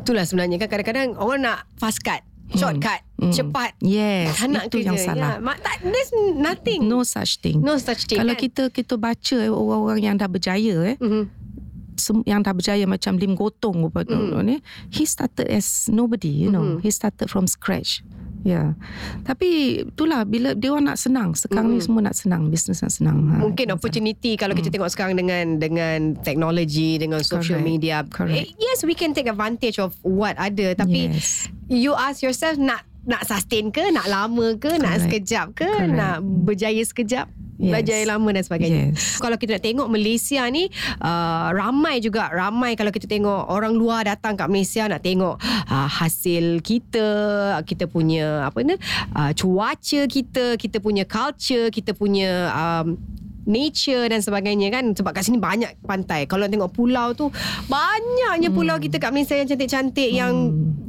[0.00, 3.30] Itulah sebenarnya kan kadang-kadang orang nak fast cut, shortcut, Mm.
[3.30, 3.76] cepat.
[3.78, 4.88] Yes, Tak nak itu kerja.
[4.88, 5.36] yang salah.
[5.38, 6.88] Ma- tak, there's nothing.
[6.88, 7.60] No such thing.
[7.60, 8.16] No such thing.
[8.16, 8.40] Kalau kan?
[8.40, 11.24] kita kita baca eh, orang-orang yang dah berjaya eh Mhm.
[11.94, 14.40] sem- yang dah berjaya macam Lim Gotong Mm.
[14.40, 14.56] ni
[14.88, 16.76] he started as nobody you know Mhm.
[16.80, 18.00] he started from scratch
[18.40, 18.72] Ya.
[19.22, 21.36] Tapi itulah bila dia orang nak senang.
[21.36, 23.18] Sekarang ni semua nak senang, bisnes nak senang.
[23.28, 27.68] Ha, Mungkin nak opportunity kalau kita tengok sekarang dengan dengan teknologi dengan social Correct.
[27.68, 27.96] media.
[28.08, 28.36] Correct.
[28.36, 31.48] Eh, yes, we can take advantage of what ada tapi Yes.
[31.68, 35.04] you ask yourself nak nak sustain ke, nak lama ke, nak Correct.
[35.08, 35.96] sekejap ke, Correct.
[35.96, 37.26] nak berjaya sekejap.
[37.60, 37.68] Yes.
[37.68, 38.84] Belajar yang lama dan sebagainya.
[38.96, 39.20] Yes.
[39.20, 40.72] Kalau kita nak tengok Malaysia ni
[41.04, 45.36] uh, ramai juga ramai kalau kita tengok orang luar datang kat Malaysia nak tengok
[45.68, 47.08] uh, hasil kita,
[47.68, 48.80] kita punya apa ni?
[49.12, 52.96] Uh, cuaca kita, kita punya culture, kita punya um,
[53.48, 54.92] nature dan sebagainya kan.
[54.92, 56.24] Sebab kat sini banyak pantai.
[56.26, 57.28] Kalau tengok pulau tu
[57.68, 58.84] banyaknya pulau Hmm.
[58.86, 60.32] kita kat Malaysia yang cantik-cantik yang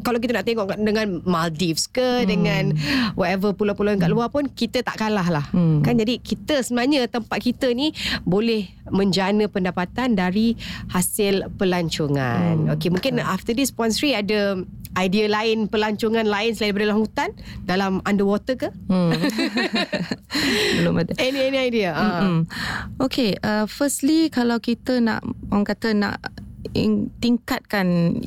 [0.01, 2.73] kalau kita nak tengok dengan Maldives ke dengan
[3.19, 5.45] whatever pulau-pulau yang kat luar pun kita tak kalah lah.
[5.53, 5.85] Hmm.
[5.85, 5.97] kan?
[5.97, 7.93] Jadi kita sebenarnya tempat kita ni
[8.25, 10.57] boleh menjana pendapatan dari
[10.89, 12.67] hasil pelancongan.
[12.67, 12.73] Hmm.
[12.77, 14.55] okey mungkin after this Sri ada
[14.99, 17.29] idea lain pelancongan lain selain daripada dalam hutan
[17.63, 19.15] dalam underwater ke Hmm.
[20.81, 21.11] Belum ada.
[21.19, 21.95] any any idea.
[21.95, 22.43] Mm-mm.
[22.99, 26.19] Okay, uh, firstly kalau kita nak orang kata nak
[26.75, 28.19] in, tingkatkan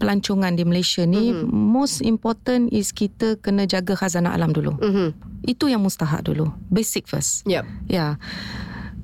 [0.00, 1.52] pelancongan di Malaysia ni, mm-hmm.
[1.52, 4.72] most important is kita kena jaga khazanah alam dulu.
[4.80, 5.08] Mhm.
[5.44, 6.48] Itu yang mustahak dulu.
[6.72, 7.44] Basic first.
[7.44, 7.64] Yep.
[7.88, 8.16] Ya.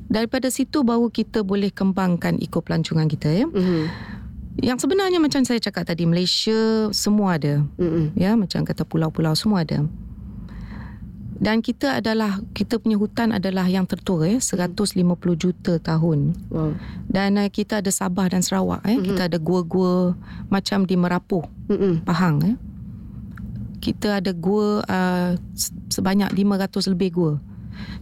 [0.09, 3.45] Daripada situ baru kita boleh kembangkan iko pelancongan kita ya.
[3.45, 3.83] Mhm.
[4.57, 7.61] Yang sebenarnya macam saya cakap tadi Malaysia semua ada.
[7.77, 8.17] Mhm.
[8.17, 9.85] Ya, macam kata pulau-pulau semua ada.
[11.37, 14.97] Dan kita adalah kita punya hutan adalah yang tertua ya 150
[15.37, 16.33] juta tahun.
[16.49, 16.73] Wow.
[17.05, 18.97] Dan uh, kita ada Sabah dan Sarawak eh.
[18.97, 19.05] Mhm.
[19.05, 20.17] Kita ada gua-gua
[20.49, 22.09] macam di Merapu, Mhm.
[22.09, 22.57] Pahang eh.
[23.85, 27.33] Kita ada gua uh, se- sebanyak 500 lebih gua.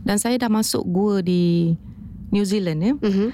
[0.07, 1.75] Dan saya dah masuk gua di
[2.31, 2.95] New Zealand ya.
[2.95, 3.29] Mhm.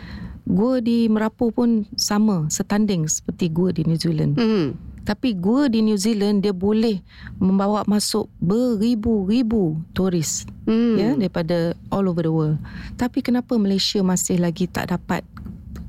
[0.50, 4.34] Gua di Merapu pun sama, setanding seperti gua di New Zealand.
[4.34, 4.90] Mhm.
[5.00, 7.00] Tapi gua di New Zealand dia boleh
[7.38, 10.94] membawa masuk beribu-ribu turis Mhm.
[10.98, 12.58] ya daripada all over the world.
[12.98, 15.22] Tapi kenapa Malaysia masih lagi tak dapat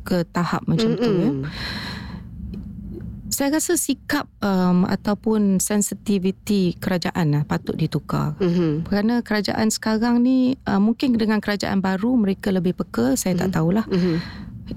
[0.06, 1.32] ke tahap macam tu ya?
[3.32, 8.36] Saya rasa sikap um, ataupun sensitivity kerajaan lah patut ditukar.
[8.38, 8.86] Mhm.
[8.86, 13.88] Kerana kerajaan sekarang ni uh, mungkin dengan kerajaan baru mereka lebih peka, saya tak tahulah.
[13.88, 14.16] Mhm.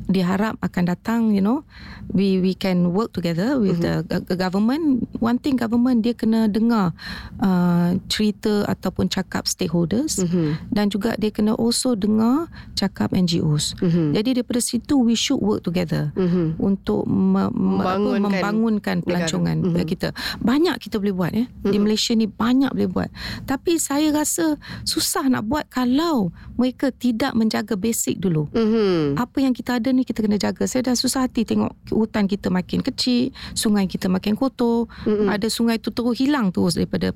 [0.06, 1.62] Diharap akan datang you know
[2.10, 4.06] we we can work together with Mhm.
[4.28, 6.92] the government one thing government dia kena dengar
[7.40, 10.70] uh, cerita ataupun cakap stakeholders Mhm.
[10.70, 14.12] dan juga dia kena also dengar cakap NGOs Mhm.
[14.12, 16.58] jadi daripada situ we should work together Mhm.
[16.58, 19.56] untuk me, apa, Membangunkan membangunkan pelancongan.
[19.60, 19.82] Mhm.
[19.84, 20.08] kita.
[20.40, 21.44] Banyak kita boleh buat ya.
[21.60, 21.82] Di Mhm.
[21.82, 23.10] Malaysia ni banyak boleh buat.
[23.44, 28.48] Tapi saya rasa susah nak buat kalau mereka tidak menjaga basic dulu.
[28.52, 29.18] Mhm.
[29.18, 30.64] Apa yang kita ada ni kita kena jaga.
[30.64, 34.86] Saya dah susah hati tengok hutan kita makin kecil, sungai kita makin kotor.
[35.04, 35.28] Mhm.
[35.28, 37.12] Ada sungai tu terus hilang terus daripada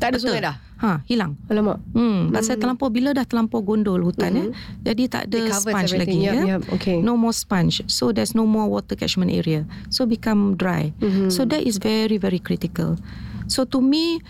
[0.00, 0.56] Tak ada sungai dah.
[0.78, 1.36] ha hilang.
[1.46, 1.78] Alamak.
[1.92, 2.60] Hmm, pasal Mhm.
[2.64, 4.40] terlampau bila dah terlampau gondol hutan Mhm.
[4.40, 4.48] eh.
[4.82, 6.18] Jadi tak ada sponge lagi.
[6.18, 6.42] Yup, ya.
[6.56, 6.62] yup.
[6.72, 6.98] Okay.
[6.98, 7.84] No more sponge.
[7.86, 9.68] So there's no more water catchment area.
[9.88, 10.96] So become dry.
[10.98, 11.28] Mhm.
[11.28, 12.96] So that is very very critical.
[13.46, 14.24] So to me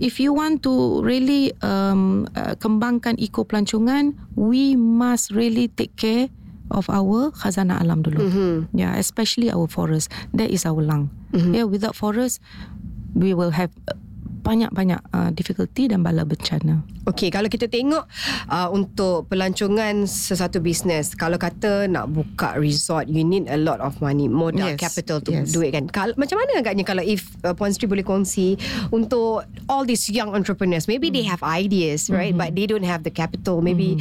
[0.00, 6.32] if you want to really um, uh, kembangkan eco pelancongan, we must really take care
[6.70, 8.22] of our khazanah alam dulu.
[8.22, 8.50] Mhm.
[8.72, 10.08] Yeah, especially our forest.
[10.30, 11.10] That is our lung.
[11.30, 11.52] Mhm.
[11.52, 12.38] Yeah, without forest
[13.12, 13.98] we will have uh,
[14.40, 16.80] banyak-banyak uh, difficulty dan bala bencana.
[17.04, 18.08] Okey, kalau kita tengok
[18.48, 24.00] uh, untuk pelancongan sesuatu bisnes, kalau kata nak buka resort, you need a lot of
[24.00, 25.52] money, modal Yes, capital to yes.
[25.52, 25.92] do it kan.
[25.92, 28.56] Kal- macam mana agaknya kalau if uh, Puan Sri boleh kongsi
[28.88, 32.32] untuk all these young entrepreneurs, maybe they have ideas, right?
[32.32, 33.60] But they don't have the capital.
[33.60, 34.00] Maybe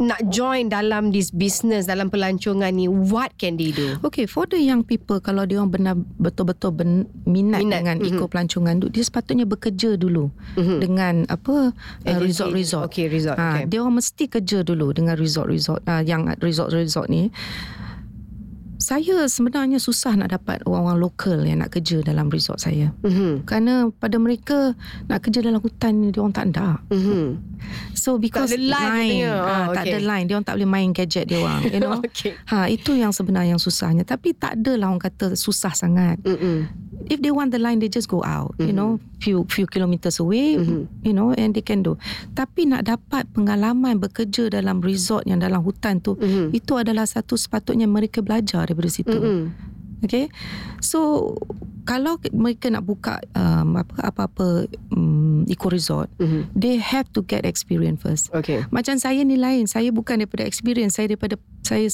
[0.00, 4.00] nak join dalam this business, dalam pelancongan ni, what can they do?
[4.00, 6.90] Okay, for the young people, kalau dia orang benar betul-betul ben,
[7.28, 8.08] minat, Minat, dengan mhm.
[8.08, 10.78] eco pelancongan tu, dia sepatutnya bekerja dulu Mhm.
[10.80, 12.88] dengan apa uh, resort-resort.
[12.88, 13.36] Okay, resort.
[13.36, 13.64] Ha, okay.
[13.68, 17.28] Dia orang mesti kerja dulu dengan resort-resort uh, yang resort-resort ni.
[18.90, 22.90] Saya sebenarnya susah nak dapat orang-orang lokal yang nak kerja dalam resort saya.
[23.06, 23.46] Mhm.
[23.46, 24.74] Kerana pada mereka
[25.06, 26.82] nak kerja dalam hutan ni dia orang tak ada.
[26.90, 27.38] Mhm.
[27.94, 29.34] So because ada line katanya.
[29.38, 29.94] ah, Oh, tak okay.
[29.94, 32.02] ada line, dia orang tak boleh main gadget dia orang, you know.
[32.02, 32.34] okay.
[32.50, 34.02] Ha itu yang sebenarnya yang susahnya.
[34.02, 36.18] Tapi tak adalah orang kata susah sangat.
[36.26, 36.90] Mhm.
[37.08, 38.76] If they want the line they just go out, you Mhm.
[38.76, 40.84] know, few few kilometers away, Mhm.
[41.00, 41.96] you know, and they can do.
[42.32, 46.52] Tapi nak dapat pengalaman bekerja dalam resort yang dalam hutan tu, Mhm.
[46.52, 49.12] itu adalah satu sepatutnya mereka belajar daripada situ.
[49.12, 49.44] Mhm.
[50.00, 50.32] Okay.
[50.80, 51.32] So
[51.84, 54.64] kalau mereka nak buka um, apa apa-apa
[54.94, 56.48] um, eco resort, Mhm.
[56.54, 58.32] they have to get experience first.
[58.32, 58.64] Okay.
[58.70, 59.66] Macam saya ni lain.
[59.66, 60.96] Saya bukan daripada experience.
[60.96, 61.84] Saya daripada saya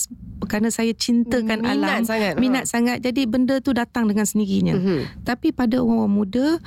[0.45, 2.03] kerana saya cintakan Minat alam.
[2.05, 2.35] sangat.
[2.37, 2.99] Minat sangat.
[3.01, 4.77] Jadi benda tu datang dengan sendirinya.
[4.77, 5.27] Mhm.
[5.27, 6.63] Tapi pada orang muda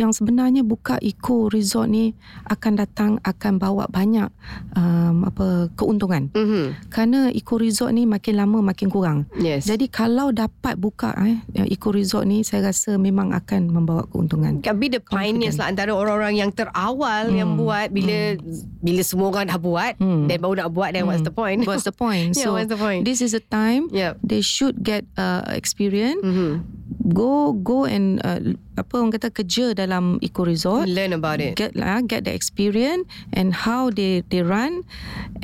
[0.00, 2.16] yang sebenarnya buka eco resort ni
[2.48, 4.32] akan datang akan bawa banyak
[4.72, 6.32] um, apa keuntungan.
[6.32, 6.88] Mhm.
[6.88, 9.28] Kerana eco resort ni makin lama makin kurang.
[9.36, 9.68] Yes.
[9.68, 11.36] Jadi kalau dapat buka eh
[11.68, 14.64] eco resort ni saya rasa memang akan membawa keuntungan.
[14.64, 17.36] Can be the pioneers lah antara orang-orang yang terawal Hmm.
[17.36, 18.40] yang buat bila
[18.80, 20.24] bila semua orang dah buat Hmm.
[20.24, 21.68] dan baru nak buat then what's the point?
[21.68, 22.32] What's the point?
[22.40, 23.04] Yeah, what's the point?
[23.04, 24.24] This is a time Yep.
[24.24, 26.24] they should get uh, experience.
[26.24, 26.64] Mhm.
[27.10, 28.38] Go go and uh,
[28.80, 30.88] apa orang kata kerja dalam eco resort.
[30.88, 31.54] Learn about it.
[31.54, 34.82] Get lah, get the experience and how they they run,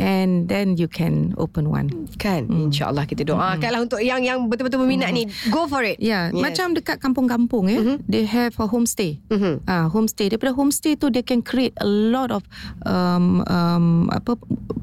[0.01, 1.93] and then you can open one.
[2.17, 2.69] Kan Hmm.
[2.69, 6.43] InsyaAllah kita doakanlah Untuk yang yang betul-betul berminat ni Go for it Yeah, Yes.
[6.43, 7.97] macam dekat kampung-kampung eh, Mhm.
[8.09, 9.21] they have a homestay.
[9.29, 9.63] Mhm.
[9.65, 10.33] Ah, homestay.
[10.33, 12.43] Daripada homestay tu they can create a lot of
[12.83, 14.35] um, um, apa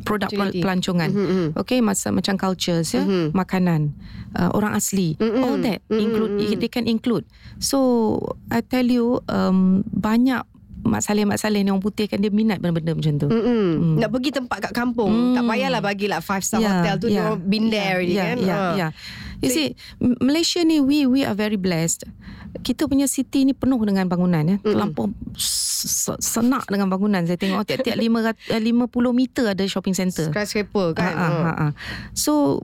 [0.04, 1.10] produk pelancongan.
[1.10, 1.48] Mhm, mhm.
[1.56, 3.32] Okay, masa macam cultures ya, Mhm.
[3.32, 3.96] makanan,
[4.36, 5.42] uh, orang asli, Mhm.
[5.42, 6.60] all that Mhm, include mhm.
[6.60, 7.24] they can include.
[7.58, 10.44] So I tell you um, banyak
[10.84, 13.28] mak saleh-mak saleh ni orang putih kan dia minat benda-benda macam tu.
[13.28, 13.96] Hmm.
[13.96, 15.34] Nak pergi tempat kat kampung Hmm.
[15.34, 18.14] Tak payahlah bagi lah Five star Yeah, hotel tu yeah, Dia been there yeah, already
[18.14, 18.74] yeah, kan Yeah, Ah.
[18.76, 18.92] yeah.
[19.40, 19.70] You So- see,
[20.20, 22.04] Malaysia ni we we are very blessed.
[22.58, 24.58] Kita punya city ni penuh dengan bangunan ya.
[24.58, 27.24] Terlampau s- senak dengan bangunan.
[27.24, 30.30] Saya tengok tiap-tiap 500 eh, 50 meter ada shopping center.
[30.30, 31.72] Skyscraper kan Ah, ah, ah, ah.
[32.14, 32.64] So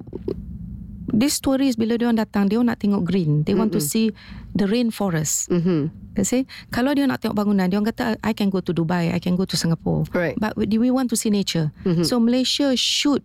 [1.12, 3.43] these tourists bila dia orang datang dia orang nak tengok green.
[3.43, 4.13] They want to see
[4.54, 5.50] the rainforest.
[5.50, 5.89] Mhm.
[6.15, 6.43] You see?
[6.69, 9.39] Kalau dia nak tengok bangunan, dia orang kata I can go to Dubai, I can
[9.39, 10.04] go to Singapore.
[10.12, 10.36] Right.
[10.36, 11.72] But we, we want to see nature.
[11.88, 12.04] Mhm.
[12.04, 13.24] So Malaysia should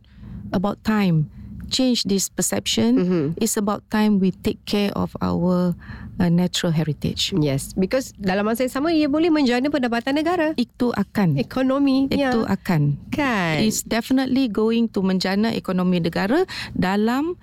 [0.55, 1.29] about time
[1.73, 2.90] change this perception.
[3.01, 3.25] Mhm.
[3.40, 5.75] It's about time we take care of our
[6.20, 7.35] uh, natural heritage.
[7.35, 11.35] Yes Because dalam masa yang sama Ia boleh menjana pendapatan negara Itu akan.
[11.35, 12.47] Ekonomi Itu ya.
[12.47, 12.94] akan.
[13.11, 17.35] Kan It's definitely going to menjana ekonomi negara dalam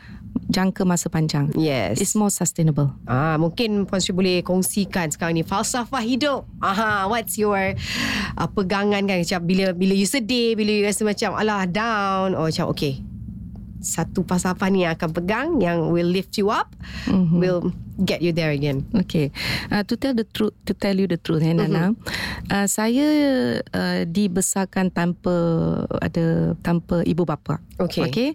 [0.51, 1.51] jangka masa panjang.
[1.55, 2.91] Yes It's more sustainable.
[3.07, 6.43] Ah, mungkin Puan Sri boleh kongsikan sekarang ni falsafah hidup.
[6.59, 7.75] Aha, what's your
[8.35, 12.51] uh, pegangan kan macam bila bila you sedih, bila you rasa macam alah down or
[12.51, 12.99] macam okay.
[13.81, 16.69] Satu falsafah ni yang akan pegang yang will lift you up,
[17.09, 17.37] Mhm.
[17.41, 17.61] will
[18.01, 18.85] get you there again.
[18.93, 19.33] Okay,
[19.69, 21.97] uh, to tell the truth, to tell you the truth, eh, Nana,
[22.49, 23.05] uh, saya
[23.61, 25.33] uh, dibesarkan tanpa
[25.97, 27.57] ada tanpa ibu bapa.
[27.81, 28.03] Okay.
[28.05, 28.29] Okay,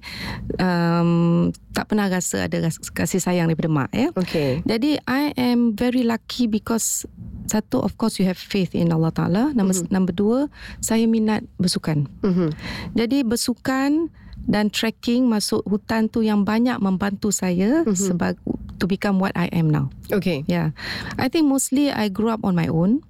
[0.58, 4.10] um, tak pernah rasa ada ras- kasih sayang daripada mak ya.
[4.18, 4.62] Okay.
[4.66, 7.06] Jadi I am very lucky because
[7.46, 9.54] satu of course you have faith in Allah Taala.
[9.54, 9.94] Number mm-hmm.
[9.94, 10.50] number dua
[10.82, 12.10] saya minat bersukan.
[12.26, 12.50] Mhm.
[12.98, 14.10] Jadi bersukan
[14.44, 17.96] dan trekking masuk hutan tu yang banyak membantu saya mm-hmm.
[17.96, 18.36] sebab
[18.76, 19.88] to become what I am now.
[20.12, 20.44] Okay.
[20.44, 20.76] Yeah,
[21.16, 23.00] I think mostly I grew up on my own.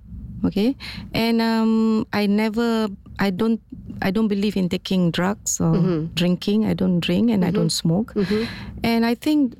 [0.44, 0.76] Okay,
[1.16, 2.86] and um, I never,
[3.18, 3.58] I don't,
[4.04, 6.12] I don't believe in taking drugs or Mhm.
[6.14, 6.68] drinking.
[6.68, 8.12] I don't drink and I don't smoke.
[8.14, 8.44] Mhm.
[8.84, 9.56] And I think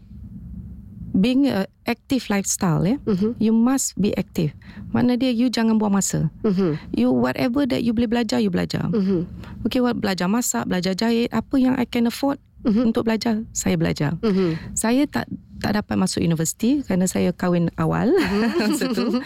[1.17, 3.41] being a active lifestyle, yeah, Mhm.
[3.41, 4.53] you must be active.
[4.93, 6.29] Mana dia you jangan buang masa.
[6.45, 6.77] Mhm.
[6.93, 8.85] You whatever that you boleh belajar, you belajar.
[8.93, 9.25] Mhm.
[9.65, 12.37] Okay, what belajar masak, belajar jahit, apa yang I can afford
[12.69, 12.93] Mhm.
[12.93, 14.19] untuk belajar, saya belajar.
[14.21, 14.77] Mhm.
[14.77, 15.25] Saya tak
[15.57, 18.13] tak dapat masuk universiti kerana saya kahwin awal
[18.61, 19.25] masa tu.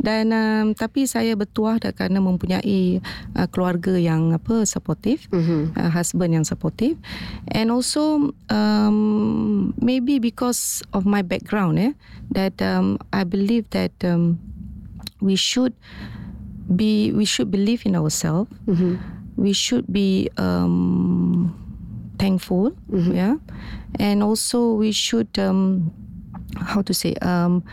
[0.00, 2.98] Dan um, tapi saya bertuah dah kerana mempunyai
[3.36, 5.76] uh, keluarga yang apa supportive, Mhm.
[5.76, 6.96] uh, husband yang supportive.
[7.50, 8.96] And also um,
[9.76, 11.92] maybe because of my background eh
[12.32, 14.40] that um, I believe that um,
[15.20, 15.76] we should
[16.66, 18.98] be we should believe in ourselves Mhm.
[19.36, 21.52] we should be um,
[22.18, 23.36] thankful yeah.
[23.98, 25.92] And also we should um,
[26.56, 27.64] how to say um,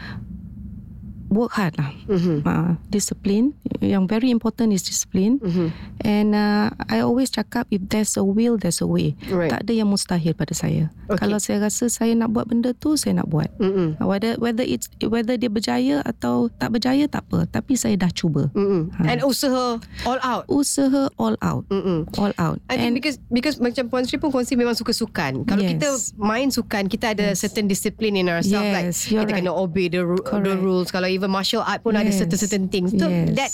[1.34, 2.42] work hard lah Mhm.
[2.42, 5.68] uh, discipline yang very important is discipline Mhm.
[6.02, 9.50] and uh, I always cakap if there's a will there's a way Right.
[9.50, 11.20] tak ada yang mustahil pada saya Okay.
[11.20, 14.00] kalau saya rasa saya nak buat benda tu saya nak buat Mhm.
[14.00, 18.48] whether whether it's whether dia berjaya atau tak berjaya tak apa tapi saya dah cuba
[18.54, 18.94] Mhm.
[19.04, 20.44] And usaha all out.
[20.48, 22.08] usaha all out Mhm.
[22.16, 25.44] all out I think because because macam Puan Sri pun kongsi memang suka sukan.
[25.44, 25.72] Kalau Yes.
[25.76, 28.66] kita main sukan, kita ada certain discipline in ourselves.
[28.66, 29.44] Yes, like you're kita right.
[29.44, 30.90] kena obey the, ru- the rules.
[30.90, 32.20] Kalau even martial art pun ada Yes.
[32.20, 32.92] certain certain things.
[32.92, 33.36] So Yes.
[33.36, 33.52] that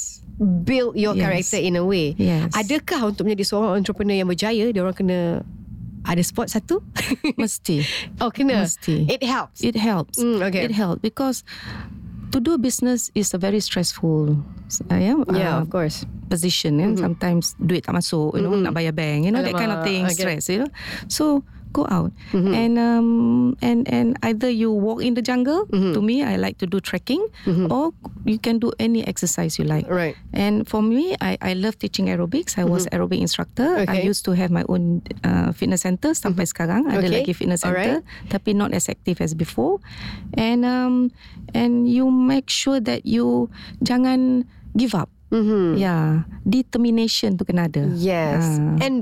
[0.63, 1.21] build your Yes.
[1.21, 2.15] character in a way.
[2.15, 2.51] Yes.
[2.53, 5.19] Adakah untuk menjadi seorang entrepreneur yang berjaya, dia orang kena
[6.03, 6.79] ada sport satu?
[7.41, 7.83] Mesti.
[8.23, 8.63] oh, kena.
[8.63, 9.05] Mesti.
[9.07, 9.59] It helps.
[9.59, 10.17] It helps.
[10.17, 10.63] Mm, okay.
[10.63, 11.43] It helps because
[12.29, 14.37] to do business is a very stressful
[14.87, 16.05] uh, yeah, yeah, uh, of course.
[16.29, 16.77] position.
[16.77, 16.93] Yeah?
[16.93, 19.87] Sometimes duit tak masuk, you know, nak bayar bank, you know, that kind of Alamak,
[19.89, 20.13] thing, okay.
[20.13, 20.71] stress, you know.
[21.09, 22.51] So go out Mhm.
[22.51, 23.09] and um
[23.61, 25.69] and and either you walk in the jungle.
[25.69, 25.93] Mhm.
[25.93, 27.69] To me, I like to do trekking, Mhm.
[27.69, 27.93] or
[28.25, 29.85] you can do any exercise you like.
[29.85, 30.17] Right.
[30.33, 32.57] And for me, I, I love teaching aerobics.
[32.57, 33.85] I was aerobic instructor.
[33.85, 33.95] I Mm-hmm.
[34.01, 34.09] Okay.
[34.09, 36.89] used to have my own uh, fitness center sampai sekarang.
[36.89, 37.13] Ada Okay.
[37.21, 38.01] lagi fitness center,
[38.33, 39.77] tapi not as active as before.
[40.33, 41.13] And um
[41.53, 43.49] and you make sure that you
[43.85, 45.09] jangan give up.
[45.29, 45.77] Mhm.
[45.77, 47.85] Yeah, determination tu kena ada.
[47.93, 48.41] Yes.
[48.57, 48.81] Ah.
[48.81, 48.95] And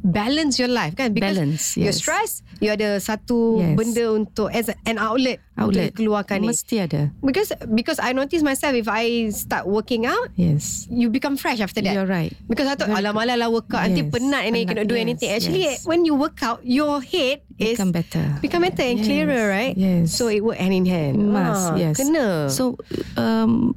[0.00, 2.00] balance your life kan because Balance, you're yes.
[2.00, 3.76] stressed, you ada satu Yes.
[3.76, 5.92] benda untuk as an outlet, Outlet.
[5.92, 6.48] untuk keluarkan ni.
[6.48, 7.12] Mesti ada.
[7.20, 10.88] Because because I notice myself if I start working out, Yes.
[10.88, 11.92] you become fresh after that.
[11.92, 12.32] You're right.
[12.48, 14.88] Because I thought, alah malah lah work out Nanti Yes, penat and then you cannot
[14.88, 15.84] do yes, anything Actually yes.
[15.84, 18.24] when you work out Your head is Become better.
[18.40, 20.16] Become better and Yes, clearer right yes.
[20.16, 21.94] So it work hand in hand Ah, Must, yes.
[22.00, 22.80] Kena So
[23.20, 23.76] um,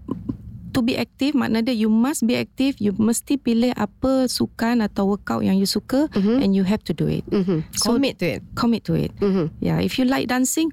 [0.71, 2.79] to be active maknanya you must be active.
[2.79, 6.41] You mesti pilih apa sukan atau workout yang you suka Mhm.
[6.41, 7.23] and you have to do it.
[7.29, 7.63] Mhm.
[7.75, 9.11] So- Commit to it Commit to it.
[9.19, 9.51] Mhm.
[9.59, 10.71] Yeah, if you like dancing,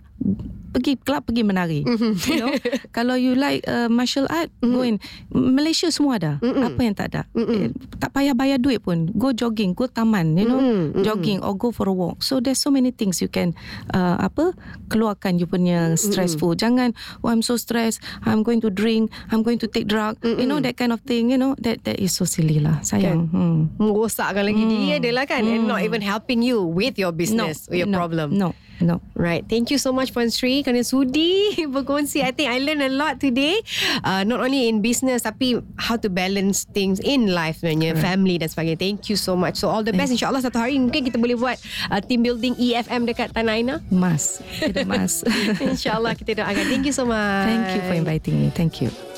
[0.68, 1.80] pergi kelab pergi menari.
[1.82, 2.12] Mhm.
[2.24, 2.52] You know,
[2.96, 5.00] kalau you like uh, martial art, go in.
[5.30, 6.32] Malaysia semua ada.
[6.40, 6.62] Mhm.
[6.64, 7.22] Apa yang tak ada?
[7.32, 7.52] Mhm.
[7.52, 9.10] Eh, Tak payah bayar duit pun.
[9.12, 11.04] Go jogging, go taman, you know, Mhm, mhm.
[11.04, 12.20] jogging or go for a walk.
[12.20, 13.52] So there's so many things you can
[13.90, 14.54] uh, apa
[14.88, 16.54] keluarkan you punya stressful.
[16.54, 20.16] Jangan oh I'm so stressed, I'm going to drink, I'm going to take drug.
[20.22, 22.80] You know that kind of thing, you know, that that is so silly lah.
[22.80, 23.28] Sayang.
[23.30, 23.72] Hmm.
[23.80, 24.70] Merosakkan lagi Hmm.
[24.70, 27.96] diri dia lah kan And not even helping you With your business With your no,
[27.96, 29.00] problem No, no.
[29.14, 29.44] Right.
[29.46, 32.22] Thank you so much Puan Sri kerana sudi berkongsi.
[32.22, 33.60] I think I learn a lot today.
[34.02, 38.48] Uh, not only in business tapi how to balance things in life sebenarnya, family dan
[38.50, 38.78] sebagainya.
[38.78, 39.58] Thank you so much.
[39.58, 41.58] So all the best insyaAllah satu hari mungkin kita boleh buat
[41.90, 43.74] uh, team building EFM dekat Tanah Aina.
[43.90, 44.38] Mas.
[44.62, 45.26] Tidak mas.
[45.62, 46.64] InsyaAllah kita doakan.
[46.70, 47.46] Thank you so much.
[47.46, 48.48] Thank you for inviting me.
[48.54, 49.17] Thank you.